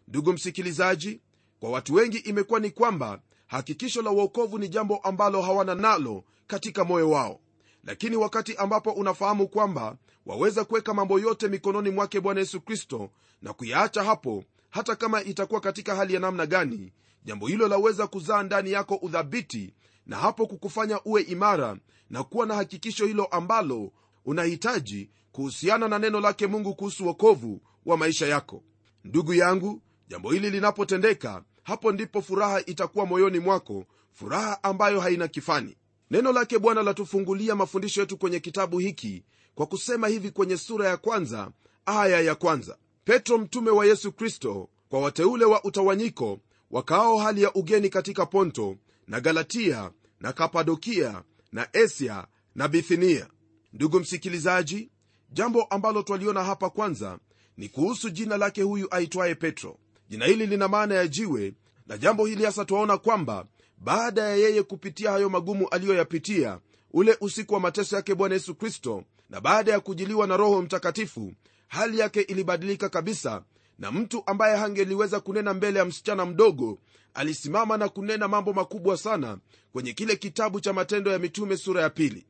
Ndugu 0.08 0.32
msikilizaji 0.32 1.20
kwa 1.60 1.70
watu 1.70 1.94
wengi 1.94 2.18
imekuwa 2.18 2.60
ni 2.60 2.70
kwamba 2.70 3.20
hakikisho 3.46 4.02
la 4.02 4.10
uokovu 4.10 4.58
ni 4.58 4.68
jambo 4.68 4.96
ambalo 4.96 5.42
hawana 5.42 5.74
nalo 5.74 6.24
katika 6.46 6.84
moyo 6.84 7.10
wao. 7.10 7.40
Lakini 7.84 8.16
wakati 8.16 8.56
ambapo 8.56 8.90
unafahamu 8.90 9.48
kwamba 9.48 9.96
waweza 10.26 10.64
kuweka 10.64 10.94
mambo 10.94 11.18
yote 11.20 11.48
mikononi 11.48 11.90
mwake 11.90 12.20
bwana 12.20 12.40
yesu 12.40 12.60
kristo 12.60 13.10
na 13.42 13.52
kuyaacha 13.52 14.04
hapo 14.04 14.44
hata 14.70 14.96
kama 14.96 15.22
itakuwa 15.24 15.60
katika 15.60 15.94
hali 15.94 16.14
ya 16.14 16.20
namna 16.20 16.46
gani 16.46 16.92
jambo 17.24 17.46
hilo 17.46 17.68
laweza 17.68 18.06
kuzaa 18.06 18.42
ndani 18.42 18.70
yako 18.72 18.94
udhabiti 18.94 19.74
na 20.06 20.16
hapo 20.16 20.46
kukufanya 20.46 21.00
uwe 21.04 21.22
imara 21.22 21.76
na 22.10 22.24
kuwa 22.24 22.46
na 22.46 22.54
hakikisho 22.54 23.06
hilo 23.06 23.24
ambalo 23.24 23.92
unahitaji 24.24 25.10
kuhusiana 25.32 25.88
na 25.88 25.98
neno 25.98 26.20
lake 26.20 26.46
mungu 26.46 26.74
kuhusu 26.74 27.06
wokovu 27.06 27.60
wa 27.86 27.96
maisha 27.96 28.26
yako. 28.26 28.62
Ndugu 29.04 29.34
yangu 29.34 29.82
jambo 30.08 30.30
hili 30.32 30.50
linapotendeka 30.50 31.44
hapo 31.62 31.92
ndipo 31.92 32.22
furaha 32.22 32.60
itakuwa 32.66 33.06
moyoni 33.06 33.38
mwako 33.38 33.84
furaha 34.12 34.62
ambayo 34.64 35.00
haina 35.00 35.28
kifani. 35.28 35.76
Neno 36.10 36.32
lake 36.32 36.58
bwana 36.58 36.82
latufungulia 36.82 37.56
mafundisho 37.56 38.00
yetu 38.00 38.16
kwenye 38.16 38.40
kitabu 38.40 38.78
hiki 38.78 39.24
kwa 39.54 39.66
kusema 39.66 40.08
hivi 40.08 40.30
kwenye 40.30 40.56
sura 40.56 40.88
ya 40.88 40.96
kwanza 40.96 41.50
aya 41.86 42.20
ya 42.20 42.34
kwanza. 42.34 42.76
Petro 43.04 43.38
mtume 43.38 43.70
wa 43.70 43.86
yesu 43.86 44.12
kristo 44.12 44.68
kwa 44.88 45.00
wateule 45.00 45.44
wa 45.44 45.64
utawanyiko 45.64 46.40
wakaao 46.70 47.18
hali 47.18 47.42
ya 47.42 47.54
ugeni 47.54 47.88
katika 47.88 48.26
ponto 48.26 48.76
na 49.08 49.20
galatia 49.20 49.90
na 50.20 50.32
kapadokia 50.32 51.22
na 51.52 51.74
asia 51.74 52.26
na 52.54 52.68
bithinia 52.68 53.26
ndugu 53.72 54.00
msikilizaji 54.00 54.90
jambo 55.32 55.62
ambalo 55.62 56.02
twaliona 56.02 56.44
hapa 56.44 56.70
kwanza 56.70 57.18
ni 57.56 57.68
kuhusu 57.68 58.10
jina 58.10 58.36
lake 58.36 58.62
huyu 58.62 58.88
aitwaye 58.94 59.34
petro. 59.34 59.78
Jina 60.08 60.26
hili 60.26 60.46
lina 60.46 60.68
maana 60.68 60.94
ya 60.94 61.08
jiwe 61.08 61.54
na 61.86 61.98
jambo 61.98 62.26
hili 62.26 62.44
hasa 62.44 62.64
twaona 62.64 62.98
kwamba 62.98 63.46
baada 63.78 64.22
ya 64.22 64.36
yeye 64.36 64.62
kupitia 64.62 65.10
hayo 65.10 65.28
magumu 65.28 65.68
aliyoyapitia 65.68 66.60
ule 66.92 67.16
usiku 67.20 67.54
wa 67.54 67.60
mateso 67.60 67.96
yake 67.96 68.14
bwana 68.14 68.34
yesu 68.34 68.54
kristo 68.54 69.04
na 69.30 69.40
baada 69.40 69.72
ya 69.72 69.80
kujiliwa 69.80 70.26
na 70.26 70.36
roho 70.36 70.62
mtakatifu 70.62 71.32
hali 71.68 71.98
yake 71.98 72.20
ilibadilika 72.20 72.88
kabisa 72.88 73.44
na 73.78 73.90
mtu 73.92 74.22
ambaye 74.26 74.56
hangeliweza 74.56 75.20
kunena 75.20 75.54
mbele 75.54 75.78
ya 75.78 75.84
msichana 75.84 76.26
mdogo 76.26 76.78
alisimama 77.14 77.76
na 77.76 77.88
kunena 77.88 78.28
mambo 78.28 78.52
makubwa 78.52 78.96
sana 78.96 79.38
kwenye 79.72 79.92
kile 79.92 80.16
kitabu 80.16 80.60
cha 80.60 80.72
matendo 80.72 81.10
ya 81.12 81.18
mitume 81.18 81.56
sura 81.56 81.82
ya 81.82 81.90
pili 81.90 82.26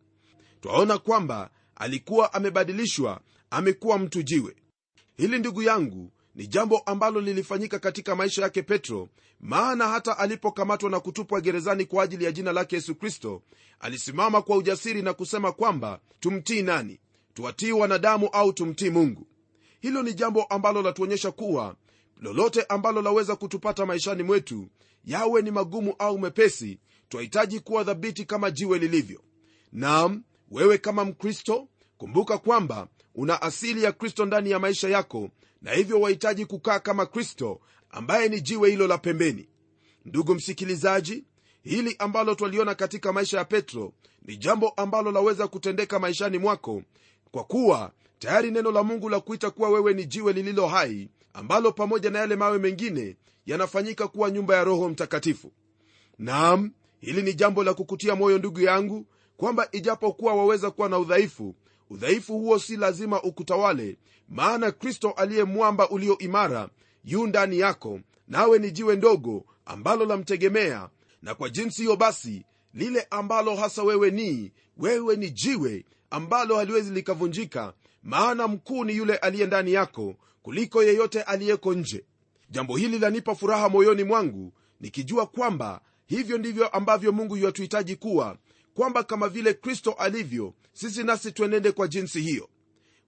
twaona 0.61 0.99
kwamba 0.99 1.51
alikuwa 1.75 2.33
amebadilishwa 2.33 3.21
amekuwa 3.51 3.99
mtu 3.99 4.23
jiwe. 4.23 4.57
Hili 5.17 5.39
ndugu 5.39 5.63
yangu 5.63 6.13
ni 6.35 6.47
jambo 6.47 6.79
ambalo 6.79 7.21
lilifanyika 7.21 7.79
katika 7.79 8.17
maisha 8.17 8.43
yake 8.43 8.63
petro 8.63 9.09
maana 9.41 9.89
hata 9.89 10.19
alipokamatwa 10.19 10.91
na 10.91 11.01
kutupwa 11.01 11.41
gerezani 11.41 11.85
kwa 11.85 12.05
ajili 12.05 12.25
ya 12.25 12.33
jina 12.33 12.53
lake 12.53 12.77
yesu 12.77 12.95
kristo 12.95 13.43
alisimama 13.81 14.43
kwa 14.43 14.57
ujasiri 14.57 15.03
na 15.03 15.13
kusema 15.15 15.53
kwamba 15.53 16.01
tumtii 16.21 16.63
nani? 16.63 17.01
Tuwatii 17.35 17.73
wanadamu 17.73 18.29
au 18.29 18.53
tumtii 18.53 18.91
mungu? 18.91 19.27
Hilo 19.81 20.03
ni 20.03 20.15
jambo 20.15 20.43
ambalo 20.45 20.83
latuonyesha 20.83 21.31
kuwa 21.31 21.77
lolote 22.21 22.63
ambalo 22.63 23.03
laweza 23.03 23.37
kutupata 23.37 23.87
maishani 23.87 24.23
mwetu 24.23 24.69
yawe 25.05 25.43
ni 25.43 25.51
magumu 25.51 25.95
au 25.99 26.19
mepesi 26.19 26.79
twahitaji 27.09 27.61
kuwa 27.61 27.85
dhabiti 27.85 28.25
kama 28.25 28.51
jiwe 28.51 28.79
lilivyo. 28.79 29.21
Nam 29.73 30.23
wewe 30.51 30.79
kama 30.79 31.05
mkristo 31.05 31.69
kumbuka 31.99 32.39
kwamba 32.39 32.89
una 33.15 33.43
asili 33.43 33.83
ya 33.83 33.93
kristo 33.93 34.27
ndani 34.27 34.51
ya 34.51 34.59
maisha 34.59 34.89
yako 34.89 35.31
na 35.63 35.73
hivyo 35.73 36.01
wahitaji 36.01 36.47
kukaa 36.47 36.79
kama 36.79 37.07
kristo 37.07 37.61
ambaye 37.91 38.29
ni 38.29 38.41
jiwe 38.41 38.71
hilo 38.71 38.87
la 38.87 38.99
pembeni. 38.99 39.49
Ndugu 40.05 40.35
msikilizaji 40.35 41.25
hili 41.63 41.97
ambalo 41.99 42.35
twaliona 42.35 42.75
katika 42.75 43.13
maisha 43.13 43.39
ya 43.39 43.45
petro 43.45 43.93
ni 44.23 44.37
jambo 44.37 44.69
ambalo 44.69 45.13
laweza 45.13 45.49
kutendeka 45.49 45.99
maishani 45.99 46.39
mwako 46.39 46.83
kwa 47.31 47.45
kuwa 47.45 47.93
tayari 48.19 48.51
neno 48.51 48.71
la 48.71 48.83
mungu 48.83 49.09
la 49.09 49.21
kuita 49.21 49.51
kuwa 49.51 49.69
wewe 49.71 49.95
ni 49.95 50.05
jiwe 50.05 50.33
lililo 50.33 50.67
hai 50.67 51.09
ambalo 51.33 51.73
pamoja 51.73 52.11
na 52.11 52.19
yale 52.19 52.37
mawe 52.37 52.59
mengine 52.59 53.17
yanafanyika 53.47 54.09
kuwa 54.09 54.31
nyumba 54.31 54.57
ya 54.57 54.65
roho 54.65 54.89
mtakatifu. 54.89 55.53
Naam 56.19 56.71
hili 57.01 57.23
ni 57.23 57.35
jambo 57.35 57.65
la 57.65 57.75
kukutia 57.75 58.15
moyo 58.15 58.39
ndugu 58.39 58.61
yangu 58.61 59.07
kwamba 59.41 59.69
ijapokuwa 59.73 60.35
waweza 60.35 60.71
kuwa 60.71 60.89
na 60.89 60.99
udhaifu 60.99 61.55
udhaifu 61.91 62.39
huo 62.39 62.59
si 62.59 62.77
lazima 62.77 63.23
ukutawale 63.23 63.97
maana 64.29 64.73
kristo 64.73 65.11
aliye 65.11 65.45
mwamba 65.45 65.89
ulio 65.91 66.19
imara 66.19 66.69
yu 67.05 67.27
ndani 67.27 67.59
yako 67.59 68.01
nawe 68.29 68.59
ni 68.59 68.71
jiwe 68.71 68.97
ndogo 68.97 69.45
ambalo 69.65 70.05
lamtegemea 70.05 70.89
na 71.23 71.35
kwa 71.35 71.49
jinsi 71.49 71.83
hiyo 71.83 71.97
basi 71.97 72.45
lile 72.75 73.07
ambalo 73.11 73.57
hasa 73.57 73.83
wewe 73.83 74.11
ni 74.11 74.53
wewe 74.77 75.17
ni 75.17 75.31
jiwe 75.31 75.85
ambalo 76.11 76.57
haliwezi 76.57 76.91
likavunjika 76.91 77.73
maana 78.03 78.49
mkuu 78.49 78.85
ni 78.85 78.97
yule 78.97 79.17
aliye 79.17 79.47
ndani 79.47 79.73
yako 79.73 80.15
kuliko 80.43 80.83
yeyote 80.83 81.23
aliyeko 81.23 81.75
nje. 81.75 82.05
Jambo 82.51 82.77
hili 82.77 82.99
lanipa 82.99 83.35
furaha 83.35 83.69
moyoni 83.69 84.05
mwangu 84.05 84.53
nikijua 84.81 85.27
kwamba 85.27 85.81
hivyo 86.07 86.39
ndivyo 86.39 86.69
ambavyo 86.69 87.13
mungu 87.13 87.37
yuatuhitaji 87.37 87.97
kuwa 87.97 88.37
kwamba 88.81 89.05
kama 89.05 89.29
vile 89.29 89.55
kristo 89.55 89.93
alivyo 89.93 90.55
sisi 90.73 91.03
nasi 91.05 91.33
twenende 91.33 91.73
kwa 91.73 91.89
jinsi 91.89 92.21
hiyo. 92.21 92.49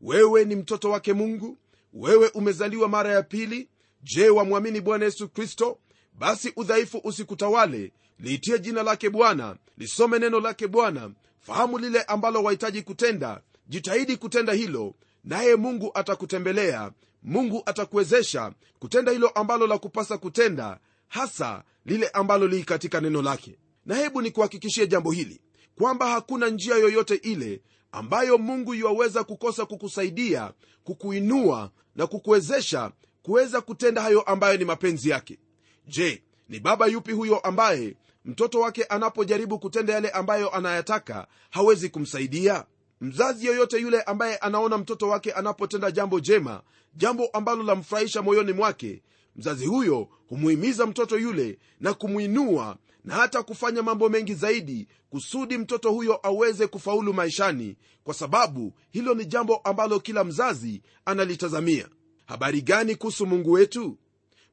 Wewe 0.00 0.44
ni 0.44 0.56
mtoto 0.56 0.90
wake 0.90 1.12
mungu 1.12 1.58
wewe 1.92 2.28
umezaliwa 2.28 2.88
mara 2.88 3.12
ya 3.12 3.22
pili. 3.22 3.68
Je 4.02 4.28
wamwamini 4.28 4.80
bwana 4.80 5.04
yesu 5.04 5.28
kristo? 5.28 5.78
Basi 6.18 6.52
udhaifu 6.56 7.00
usikutawale. 7.04 7.92
Liitie 8.18 8.58
jina 8.58 8.82
lake 8.82 9.10
bwana 9.10 9.56
lisome 9.78 10.18
neno 10.18 10.40
lake 10.40 10.66
bwana 10.66 11.10
fahamu 11.40 11.78
lile 11.78 12.02
ambalo 12.02 12.42
wahitaji 12.42 12.82
kutenda. 12.82 13.40
Jitahidi 13.68 14.16
kutenda 14.16 14.52
hilo 14.52 14.94
naye 15.24 15.56
mungu 15.56 15.90
atakutembelea. 15.94 16.92
Mungu 17.22 17.62
atakuwezesha 17.66 18.52
kutenda 18.78 19.12
hilo 19.12 19.28
ambalo 19.28 19.66
la 19.66 19.78
kupasa 19.78 20.18
kutenda 20.18 20.78
hasa 21.08 21.64
lile 21.86 22.08
ambalo 22.08 22.46
lii 22.46 22.62
katika 22.62 23.00
neno 23.00 23.22
lake. 23.22 23.58
Na 23.86 23.94
hebu 23.96 24.22
nikuhakikishie 24.22 24.86
jambo 24.86 25.10
hili 25.10 25.40
kwamba 25.78 26.06
hakuna 26.06 26.48
njia 26.48 26.74
yoyote 26.76 27.14
ile 27.14 27.62
ambayo 27.92 28.38
mungu 28.38 28.74
yuwaweza 28.74 29.24
kukosa 29.24 29.66
kukusaidia 29.66 30.52
kukuinua 30.84 31.70
na 31.96 32.06
kukuwezesha 32.06 32.92
kuweza 33.22 33.60
kutenda 33.60 34.02
hayo 34.02 34.20
ambayo 34.20 34.56
ni 34.56 34.64
mapenzi 34.64 35.08
yake. 35.10 35.38
Je 35.86 36.22
ni 36.48 36.60
baba 36.60 36.86
yupi 36.86 37.12
huyo 37.12 37.38
ambaye 37.38 37.96
mtoto 38.24 38.60
wake 38.60 38.84
anapojaribu 38.84 39.58
kutenda 39.58 39.92
yale 39.92 40.10
ambayo 40.10 40.50
anayataka 40.50 41.26
hawezi 41.50 41.88
kumsaidia? 41.88 42.64
Mzazi 43.00 43.46
yoyote 43.46 43.78
yule 43.78 44.02
ambaye 44.02 44.36
anaona 44.36 44.78
mtoto 44.78 45.08
wake 45.08 45.32
anapotenda 45.32 45.90
jambo 45.90 46.20
jema 46.20 46.62
jambo 46.96 47.26
ambalo 47.26 47.62
lamfurahisha 47.62 48.22
moyoni 48.22 48.52
mwake 48.52 49.02
mzazi 49.36 49.66
huyo 49.66 50.08
humuhimiza 50.28 50.86
mtoto 50.86 51.18
yule 51.18 51.58
na 51.80 51.94
kumwinua 51.94 52.76
na 53.04 53.14
hata 53.14 53.42
kufanya 53.42 53.82
mambo 53.82 54.08
mengi 54.08 54.34
zaidi 54.34 54.88
kusudi 55.10 55.58
mtoto 55.58 55.90
huyo 55.92 56.20
aweze 56.22 56.66
kufaulu 56.66 57.12
maishani 57.12 57.76
kwa 58.04 58.14
sababu 58.14 58.74
hilo 58.90 59.14
ni 59.14 59.24
jambo 59.26 59.56
ambalo 59.56 60.00
kila 60.00 60.24
mzazi 60.24 60.82
analitazamia. 61.04 61.88
Habari 62.26 62.62
gani 62.62 62.96
kuhusu 62.96 63.26
mungu 63.26 63.52
wetu? 63.52 63.98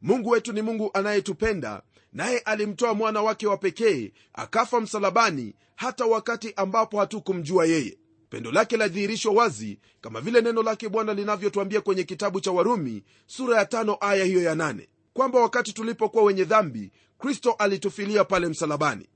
Mungu 0.01 0.29
wetu 0.29 0.53
ni 0.53 0.61
mungu 0.61 0.89
anayetupenda 0.93 1.81
naye 2.13 2.39
alimtoa 2.39 2.93
mwana 2.93 3.21
wake 3.21 3.47
wa 3.47 3.57
pekee 3.57 4.11
akafa 4.33 4.81
msalabani 4.81 5.55
hata 5.75 6.05
wakati 6.05 6.53
ambapo 6.55 6.99
hatukumjua 6.99 7.65
yeye. 7.65 7.97
Pendo 8.29 8.51
lake 8.51 8.77
ladhihirishwa 8.77 9.33
wazi 9.33 9.79
kama 10.01 10.21
vile 10.21 10.41
neno 10.41 10.63
lake 10.63 10.89
bwana 10.89 11.13
linavyotwambia 11.13 11.81
kwenye 11.81 12.03
kitabu 12.03 12.41
cha 12.41 12.51
warumi 12.51 13.03
sura 13.27 13.57
ya 13.57 13.65
tano 13.65 13.97
aya 14.01 14.25
hiyo 14.25 14.41
ya 14.41 14.55
nane. 14.55 14.87
Kwamba 15.13 15.39
wakati 15.39 15.73
tulipokuwa 15.73 16.23
wenye 16.23 16.43
dhambi 16.43 16.91
kristo 17.19 17.51
alitufilia 17.51 18.23
pale 18.23 18.47
msalabani. 18.47 19.09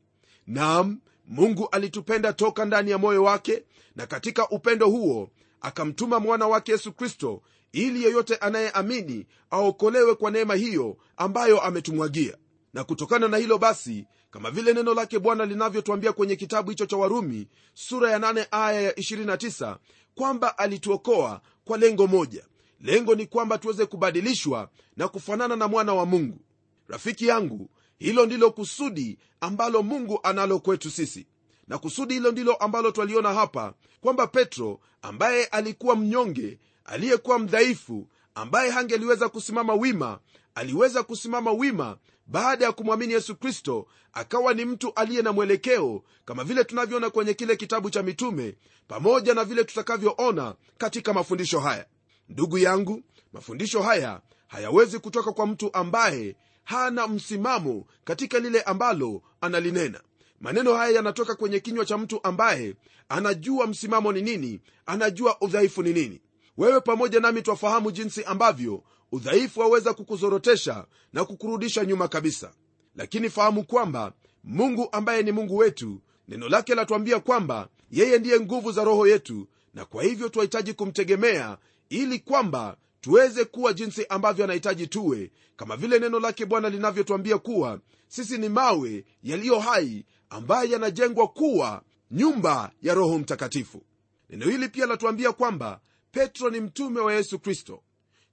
Nam 0.48 1.00
mungu 1.28 1.68
alitupenda 1.72 2.34
toka 2.34 2.66
ndani 2.66 2.92
ya 2.92 2.98
moyo 2.98 3.24
wake 3.24 3.64
na 3.96 4.08
katika 4.08 4.50
upendo 4.50 4.90
huo 4.90 5.30
akamtuma 5.62 6.20
mwana 6.20 6.48
wake 6.48 6.72
yesu 6.72 6.94
kristo 6.94 7.42
ili 7.72 8.04
yeyote 8.04 8.36
anayeamini 8.36 9.26
aokolewe 9.52 10.16
kwa 10.16 10.32
neema 10.32 10.56
hiyo 10.56 10.98
ambayo 11.18 11.62
ametumwagia. 11.62 12.38
Na 12.74 12.84
kutokana 12.84 13.28
na 13.28 13.38
hilo 13.38 13.58
basi 13.58 14.06
kama 14.32 14.52
vile 14.52 14.74
neno 14.74 14.94
lake 14.94 15.20
bwana 15.20 15.46
linavyotwambia 15.46 16.14
kwenye 16.14 16.36
kitabu 16.36 16.70
hicho 16.70 16.86
cha 16.86 16.98
warumi 16.98 17.48
sura 17.74 18.12
ya 18.12 18.20
8 18.20 18.46
aya 18.52 18.82
ya 18.82 18.92
29 18.92 19.78
kwamba 20.16 20.58
alituokoa 20.58 21.42
kwa 21.66 21.78
lengo 21.78 22.08
moja. 22.08 22.46
Lengo 22.82 23.16
ni 23.16 23.26
kwamba 23.26 23.58
tuweze 23.58 23.86
kubadilishwa 23.86 24.70
na 24.98 25.08
kufanana 25.08 25.56
na 25.56 25.68
mwana 25.68 25.94
wa 25.94 26.06
mungu. 26.06 26.40
Rafiki 26.88 27.28
yangu 27.28 27.70
hilo 28.04 28.26
ndilo 28.26 28.52
kusudi 28.52 29.18
ambalo 29.42 29.84
mungu 29.84 30.20
analo 30.24 30.60
kwetu 30.60 30.92
sisi. 30.92 31.28
Na 31.68 31.78
kusudi 31.78 32.14
hilo 32.14 32.32
ndilo 32.32 32.54
ambalo 32.56 32.92
twaliona 32.92 33.34
hapa 33.34 33.74
kwamba 34.02 34.28
petro 34.28 34.80
ambaye 35.02 35.46
alikuwa 35.46 35.96
mnyonge 35.96 36.60
aliyekuwa 36.86 37.40
mdhaifu 37.40 38.08
ambaye 38.36 38.72
hangeliweza 38.72 39.30
kusimama 39.30 39.74
wima 39.74 40.20
aliweza 40.56 41.04
kusimama 41.04 41.52
wima 41.52 41.98
baada 42.28 42.66
ya 42.66 42.72
kumwamini 42.72 43.14
yesu 43.14 43.36
kristo 43.36 43.88
akawa 44.14 44.54
ni 44.54 44.66
mtu 44.66 44.94
aliye 44.96 45.22
na 45.22 45.32
mwelekeo 45.32 46.04
kama 46.26 46.44
vile 46.44 46.64
tunavyoona 46.64 47.10
kwenye 47.10 47.34
kile 47.34 47.56
kitabu 47.56 47.90
cha 47.90 48.04
mitume 48.04 48.56
pamoja 48.88 49.34
na 49.34 49.44
vile 49.44 49.64
tutakavyoona 49.64 50.56
katika 50.78 51.14
mafundisho 51.14 51.60
haya. 51.60 51.86
Ndugu 52.30 52.58
yangu 52.58 53.02
mafundisho 53.34 53.82
haya 53.82 54.22
hayawezi 54.48 55.00
kutoka 55.00 55.32
kwa 55.32 55.48
mtu 55.48 55.70
ambaye 55.74 56.36
hana 56.64 57.08
msimamo 57.08 57.86
katika 58.04 58.40
lile 58.40 58.62
ambalo 58.62 59.22
analinena. 59.42 60.02
Maneno 60.40 60.74
haya 60.74 60.96
yanatoka 60.96 61.36
kwenye 61.36 61.60
kinywa 61.60 61.86
cha 61.86 61.98
mtu 61.98 62.20
ambaye 62.24 62.76
anajua 63.10 63.68
msimamo 63.68 64.12
ni 64.12 64.22
nini 64.22 64.60
anajua 64.86 65.42
udhaifu 65.42 65.84
ni 65.84 65.94
nini. 65.94 66.22
Wewe 66.58 66.82
pamoja 66.82 67.20
nami 67.20 67.42
twafahamu 67.42 67.92
jinsi 67.92 68.24
ambavyo 68.24 68.84
udhaifu 69.12 69.60
waweza 69.60 69.94
kukuzorotesha 69.94 70.86
na 71.14 71.26
kukurudisha 71.26 71.86
nyuma 71.86 72.08
kabisa. 72.08 72.54
Lakini 72.96 73.30
fahamu 73.30 73.64
kwamba 73.64 74.14
mungu 74.44 74.90
ambaye 74.92 75.24
ni 75.24 75.32
mungu 75.32 75.58
wetu 75.58 76.02
neno 76.28 76.50
lake 76.50 76.76
latuambia 76.76 77.20
kwamba 77.20 77.68
yeye 77.92 78.20
ndiye 78.20 78.40
nguvu 78.40 78.72
za 78.72 78.84
roho 78.84 79.08
yetu 79.08 79.48
na 79.74 79.86
kwa 79.86 80.04
hivyo 80.04 80.30
twahitaji 80.30 80.74
kumtegemea 80.74 81.58
ili 81.90 82.20
kwamba 82.20 82.78
tuweze 83.04 83.46
kuwa 83.46 83.74
jinsi 83.74 84.06
ambavyo 84.10 84.44
anahitaji 84.44 84.88
tuwe 84.88 85.32
kama 85.56 85.78
vile 85.78 86.00
neno 86.00 86.20
lake 86.20 86.46
bwana 86.46 86.70
linavyotwambia 86.70 87.38
kuwa 87.38 87.80
sisi 88.08 88.38
ni 88.38 88.50
mawe 88.50 89.06
yaliyo 89.24 89.60
hai 89.60 90.06
ambaye 90.30 90.70
yanajengwa 90.70 91.28
kuwa 91.28 91.84
nyumba 92.12 92.72
ya 92.82 92.94
roho 92.94 93.20
mtakatifu. 93.20 93.84
Neno 94.30 94.46
hili 94.46 94.70
pia 94.70 94.86
latuambia 94.86 95.32
kwamba 95.32 95.80
petro 96.12 96.50
ni 96.50 96.60
mtume 96.62 97.00
wa 97.00 97.14
yesu 97.14 97.40
kristo. 97.40 97.84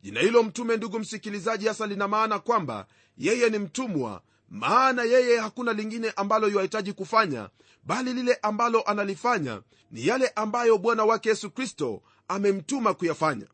Jina 0.02 0.20
hilo 0.20 0.42
mtume 0.42 0.76
ndugu 0.76 0.98
msikilizaji 0.98 1.66
hasa 1.66 1.86
lina 1.86 2.08
maana 2.08 2.38
kwamba 2.38 2.86
yeye 3.18 3.50
ni 3.50 3.58
mtumwa 3.58 4.22
maana 4.50 5.02
yeye 5.02 5.38
hakuna 5.38 5.72
lingine 5.72 6.10
ambalo 6.16 6.48
yuahitaji 6.48 6.92
kufanya 6.92 7.48
bali 7.84 8.12
lile 8.12 8.38
ambalo 8.42 8.82
analifanya 8.82 9.62
ni 9.90 10.06
yale 10.06 10.28
ambayo 10.28 10.78
bwana 10.78 11.04
wake 11.04 11.28
yesu 11.28 11.50
kristo 11.50 12.02
amemtuma 12.28 12.94
kuyafanya 12.94 13.46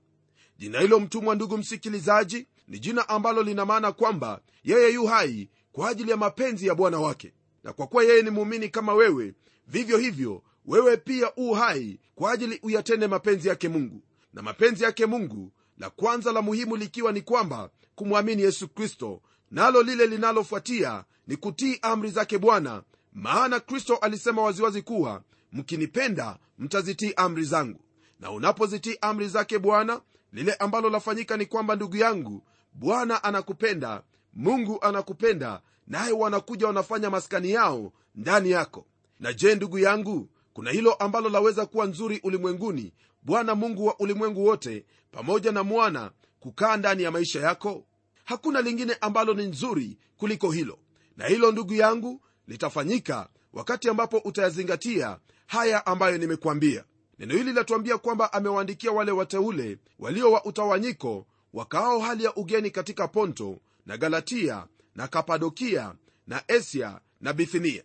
jina 0.58 0.80
hilo 0.80 1.00
mtumwa 1.00 1.34
ndugu 1.34 1.58
msikilizaji 1.58 2.46
ni 2.68 2.78
jina 2.78 3.08
ambalo 3.08 3.42
lina 3.42 3.66
maana 3.66 3.92
kwamba 3.92 4.40
yeye 4.64 4.92
yu 4.92 5.06
hai 5.06 5.48
kwa 5.72 5.88
ajili 5.88 6.10
ya 6.10 6.16
mapenzi 6.16 6.66
ya 6.66 6.74
bwana 6.74 6.98
wake. 7.00 7.32
Na 7.64 7.72
kwa 7.72 7.86
kuwa 7.86 8.04
yeye 8.04 8.22
ni 8.22 8.30
muumini 8.30 8.68
kama 8.68 8.94
wewe 8.94 9.34
vivyo 9.66 9.98
hivyo 9.98 10.42
wewe 10.66 10.96
pia 10.96 11.32
u 11.36 11.52
hai 11.54 12.00
kwa 12.14 12.32
ajili 12.32 12.60
uyatende 12.62 13.06
mapenzi 13.06 13.48
yake 13.48 13.68
mungu. 13.68 14.02
Na 14.34 14.42
mapenzi 14.42 14.84
yake 14.84 15.06
mungu 15.06 15.52
la 15.78 15.90
kwanza 15.90 16.32
la 16.32 16.42
muhimu 16.42 16.76
likiwa 16.76 17.12
ni 17.12 17.20
kwamba 17.22 17.70
kumwamini 17.94 18.42
yesu 18.42 18.68
kristo 18.68 19.22
nalo 19.50 19.82
lile 19.82 20.06
linalofuatia 20.06 21.04
ni 21.26 21.36
kutii 21.36 21.78
amri 21.82 22.10
zake 22.10 22.38
bwana 22.38 22.82
maana 23.12 23.60
kristo 23.60 23.96
alisema 23.96 24.42
waziwazi 24.42 24.82
kuwa 24.82 25.22
mkinipenda 25.52 26.38
mtazitii 26.58 27.12
amri 27.16 27.44
zangu. 27.44 27.80
Na 28.20 28.30
unapozitii 28.30 28.98
amri 29.00 29.28
zake 29.28 29.58
bwana 29.58 30.00
lile 30.36 30.54
ambalo 30.54 30.90
lafanyika 30.90 31.36
ni 31.36 31.46
kwamba 31.46 31.76
ndugu 31.76 31.96
yangu 31.96 32.42
bwana 32.72 33.24
anakupenda 33.24 34.02
mungu 34.34 34.78
anakupenda 34.82 35.60
naye 35.86 36.12
wanakuja 36.12 36.66
wanafanya 36.66 37.10
maskani 37.10 37.50
yao 37.50 37.92
ndani 38.14 38.50
yako. 38.50 38.86
Na 39.20 39.32
je 39.32 39.54
ndugu 39.54 39.78
yangu 39.78 40.28
kuna 40.52 40.70
hilo 40.70 40.92
ambalo 40.94 41.28
laweza 41.28 41.66
kuwa 41.66 41.86
nzuri 41.86 42.20
ulimwenguni 42.22 42.92
bwana 43.22 43.54
mungu 43.54 43.86
wa 43.86 43.98
ulimwengu 44.00 44.44
wote 44.44 44.84
pamoja 45.12 45.52
na 45.52 45.62
mwana 45.62 46.10
kukaa 46.40 46.76
ndani 46.76 47.02
ya 47.02 47.10
maisha 47.10 47.40
yako? 47.40 47.84
Hakuna 48.24 48.60
lingine 48.60 48.96
ambalo 49.00 49.34
ni 49.34 49.46
nzuri 49.46 49.98
kuliko 50.16 50.50
hilo. 50.50 50.78
Na 51.16 51.26
hilo 51.26 51.52
ndugu 51.52 51.74
yangu 51.74 52.20
litafanyika 52.48 53.28
wakati 53.52 53.88
ambapo 53.88 54.18
utayazingatia 54.18 55.18
haya 55.46 55.86
ambayo 55.86 56.18
nimekuambia 56.18 56.84
neno 57.18 57.32
hili 57.34 57.44
linatuambia 57.44 57.98
kwamba 57.98 58.32
amewaandikia 58.32 58.92
wale 58.92 59.12
wateule 59.12 59.78
walio 59.98 60.32
wa 60.32 60.44
utawanyiko 60.44 61.26
wakaao 61.52 61.98
hali 62.00 62.24
ya 62.24 62.34
ugeni 62.34 62.70
katika 62.70 63.08
ponto 63.08 63.58
na 63.86 63.96
galatia 63.96 64.66
na 64.94 65.08
kapadokia 65.08 65.94
na 66.26 66.48
asia 66.48 67.00
na 67.20 67.32
bithinia. 67.32 67.82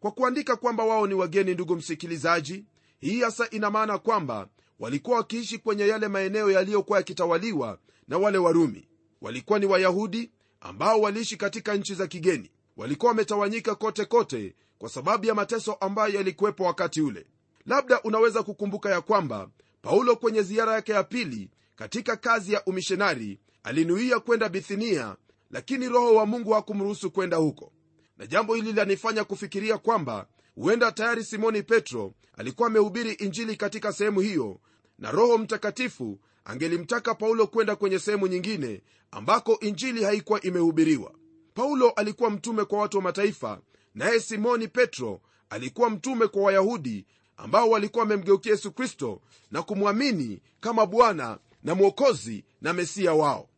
Kwa 0.00 0.10
kuandika 0.10 0.56
kwamba 0.56 0.84
wao 0.84 1.06
ni 1.06 1.14
wageni 1.14 1.54
ndugu 1.54 1.76
msikilizaji 1.76 2.64
hii 3.00 3.20
hasa 3.20 3.50
ina 3.50 3.70
maana 3.70 3.98
kwamba 3.98 4.48
walikuwa 4.78 5.16
wakiishi 5.16 5.58
kwenye 5.58 5.88
yale 5.88 6.08
maeneo 6.08 6.50
yaliyokuwa 6.50 6.98
yakitawaliwa 6.98 7.78
na 8.08 8.18
wale 8.18 8.38
warumi. 8.38 8.88
Walikuwa 9.20 9.58
ni 9.58 9.66
wayahudi 9.66 10.30
ambao 10.60 11.00
waliishi 11.00 11.36
katika 11.36 11.74
nchi 11.74 11.94
za 11.94 12.06
kigeni. 12.06 12.50
Walikuwa 12.76 13.10
wametawanyika 13.10 13.74
kote 13.74 14.04
kote 14.04 14.54
kwa 14.78 14.88
sababu 14.88 15.26
ya 15.26 15.34
mateso 15.34 15.72
ambayo 15.72 16.14
yalikuwepo 16.14 16.64
wakati 16.64 17.00
ule 17.02 17.26
labda 17.66 18.02
unaweza 18.02 18.42
kukumbuka 18.42 18.90
ya 18.90 19.00
kwamba 19.00 19.48
paulo 19.82 20.16
kwenye 20.16 20.42
ziara 20.42 20.72
yake 20.74 20.92
ya 20.92 21.04
pili 21.04 21.50
katika 21.76 22.16
kazi 22.16 22.52
ya 22.52 22.64
umishonari 22.64 23.40
alinuia 23.62 24.20
kwenda 24.20 24.48
bithinia 24.48 25.16
lakini 25.50 25.88
roho 25.88 26.14
wa 26.14 26.26
mungu 26.26 26.52
hakumruhusu 26.52 27.10
kwenda 27.10 27.36
huko. 27.36 27.72
Na 28.18 28.26
jambo 28.26 28.54
hili 28.54 28.72
lanifanya 28.72 29.24
kufikiria 29.24 29.78
kwamba 29.78 30.26
huenda 30.54 30.92
tayari 30.92 31.24
simoni 31.24 31.62
petro 31.62 32.14
alikuwa 32.36 32.68
amehubiri 32.68 33.12
injili 33.12 33.56
katika 33.56 33.92
sehemu 33.92 34.20
hiyo 34.20 34.60
na 34.98 35.10
roho 35.10 35.38
mtakatifu 35.38 36.20
angelimtaka 36.44 37.14
paulo 37.14 37.46
kwenda 37.46 37.76
kwenye 37.76 37.98
sehemu 37.98 38.26
nyingine 38.26 38.82
ambako 39.10 39.58
injili 39.60 40.04
haikuwa 40.04 40.40
imehubiriwa. 40.40 41.12
Paulo 41.54 41.90
alikuwa 41.90 42.30
mtume 42.30 42.64
kwa 42.64 42.78
watu 42.78 42.96
wa 42.96 43.02
mataifa 43.02 43.60
naye 43.94 44.20
simoni 44.20 44.68
petro 44.68 45.20
alikuwa 45.50 45.90
mtume 45.90 46.26
kwa 46.26 46.42
wayahudi 46.42 47.06
ambao 47.36 47.70
walikuwa 47.70 48.02
wamemgeukia 48.02 48.52
yesu 48.52 48.72
kristo 48.72 49.20
na 49.50 49.62
kumwamini 49.62 50.40
kama 50.60 50.86
bwana 50.86 51.38
na 51.62 51.74
mwokozi 51.74 52.44
na 52.60 52.72
mesiya 52.72 53.14
wao. 53.14 53.48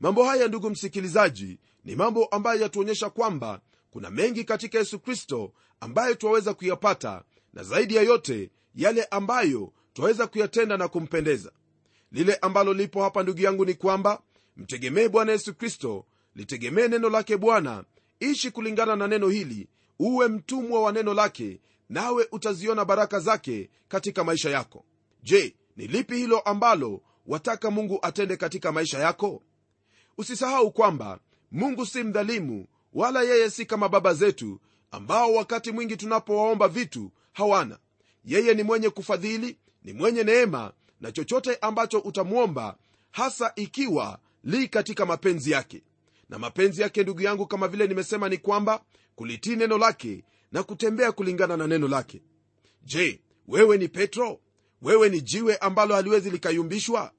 Mambo 0.00 0.24
haya 0.24 0.48
ndugu 0.48 0.70
msikilizaji 0.70 1.58
ni 1.84 1.96
mambo 1.96 2.24
ambayo 2.24 2.60
yatuonyesha 2.62 3.10
kwamba 3.10 3.60
kuna 3.90 4.10
mengi 4.10 4.44
katika 4.44 4.78
yesu 4.78 4.98
kristo 4.98 5.52
ambayo 5.80 6.14
twaweza 6.14 6.54
kuyapata 6.54 7.22
na 7.52 7.62
zaidi 7.62 7.94
ya 7.96 8.02
yote 8.02 8.50
yale 8.74 9.04
ambayo 9.04 9.72
twaweza 9.92 10.26
kuyatenda 10.26 10.76
na 10.76 10.88
kumpendeza. 10.88 11.52
Lile 12.12 12.34
ambalo 12.34 12.74
lipo 12.74 13.02
hapa 13.02 13.22
ndugu 13.22 13.40
yangu 13.40 13.64
ni 13.64 13.74
kwamba 13.74 14.22
mtegemee 14.56 15.08
bwana 15.08 15.32
yesu 15.32 15.54
kristo 15.54 16.04
litegemee 16.34 16.88
neno 16.88 17.10
lake 17.10 17.36
bwana. 17.36 17.84
Ishi 18.20 18.50
kulingana 18.50 18.96
na 18.96 19.06
neno 19.08 19.28
hili 19.28 19.68
uwe 19.98 20.28
mtumwa 20.28 20.82
wa 20.82 20.92
neno 20.92 21.14
lake 21.14 21.60
nawe 21.90 22.28
utaziona 22.32 22.84
baraka 22.84 23.20
zake 23.20 23.70
katika 23.88 24.24
maisha 24.24 24.50
yako. 24.50 24.84
Je 25.22 25.54
ni 25.76 25.86
lipi 25.86 26.16
hilo 26.16 26.40
ambalo 26.40 27.00
wataka 27.26 27.70
mungu 27.70 27.98
atende 28.02 28.36
katika 28.36 28.72
maisha 28.72 28.98
yako? 28.98 29.42
Usisahau 30.18 30.72
kwamba 30.72 31.18
mungu 31.52 31.86
si 31.86 32.02
mdhalimu 32.04 32.66
wala 32.92 33.22
yeye 33.22 33.50
si 33.50 33.66
kama 33.66 33.88
baba 33.88 34.14
zetu 34.14 34.60
ambao 34.90 35.34
wakati 35.34 35.72
mwingi 35.72 35.96
tunapowaomba 35.96 36.68
vitu 36.68 37.10
hawana. 37.32 37.78
Yeye 38.24 38.54
ni 38.54 38.62
mwenye 38.62 38.90
kufadhili 38.90 39.58
ni 39.84 39.92
mwenye 39.92 40.24
neema 40.24 40.72
na 41.00 41.12
chochote 41.12 41.56
ambacho 41.60 41.98
utamwomba 41.98 42.76
hasa 43.10 43.52
ikiwa 43.56 44.18
li 44.44 44.68
katika 44.68 45.06
mapenzi 45.06 45.50
yake. 45.50 45.82
Na 46.28 46.38
mapenzi 46.38 46.82
yake 46.82 47.02
ndugu 47.02 47.22
yangu 47.22 47.46
kama 47.46 47.68
vile 47.68 47.86
nimesema 47.86 48.28
ni 48.28 48.38
kwamba 48.38 48.82
kulitii 49.14 49.56
neno 49.56 49.78
lake 49.78 50.24
na 50.52 50.62
kutembea 50.62 51.12
kulingana 51.12 51.56
na 51.56 51.66
neno 51.66 51.88
lake. 51.88 52.22
Je 52.82 53.20
wewe 53.48 53.78
ni 53.78 53.88
petro? 53.88 54.40
Wewe 54.82 55.08
ni 55.08 55.20
jiwe 55.20 55.56
ambalo 55.56 55.94
haliwezi 55.94 56.30
likayumbishwa? 56.30 57.12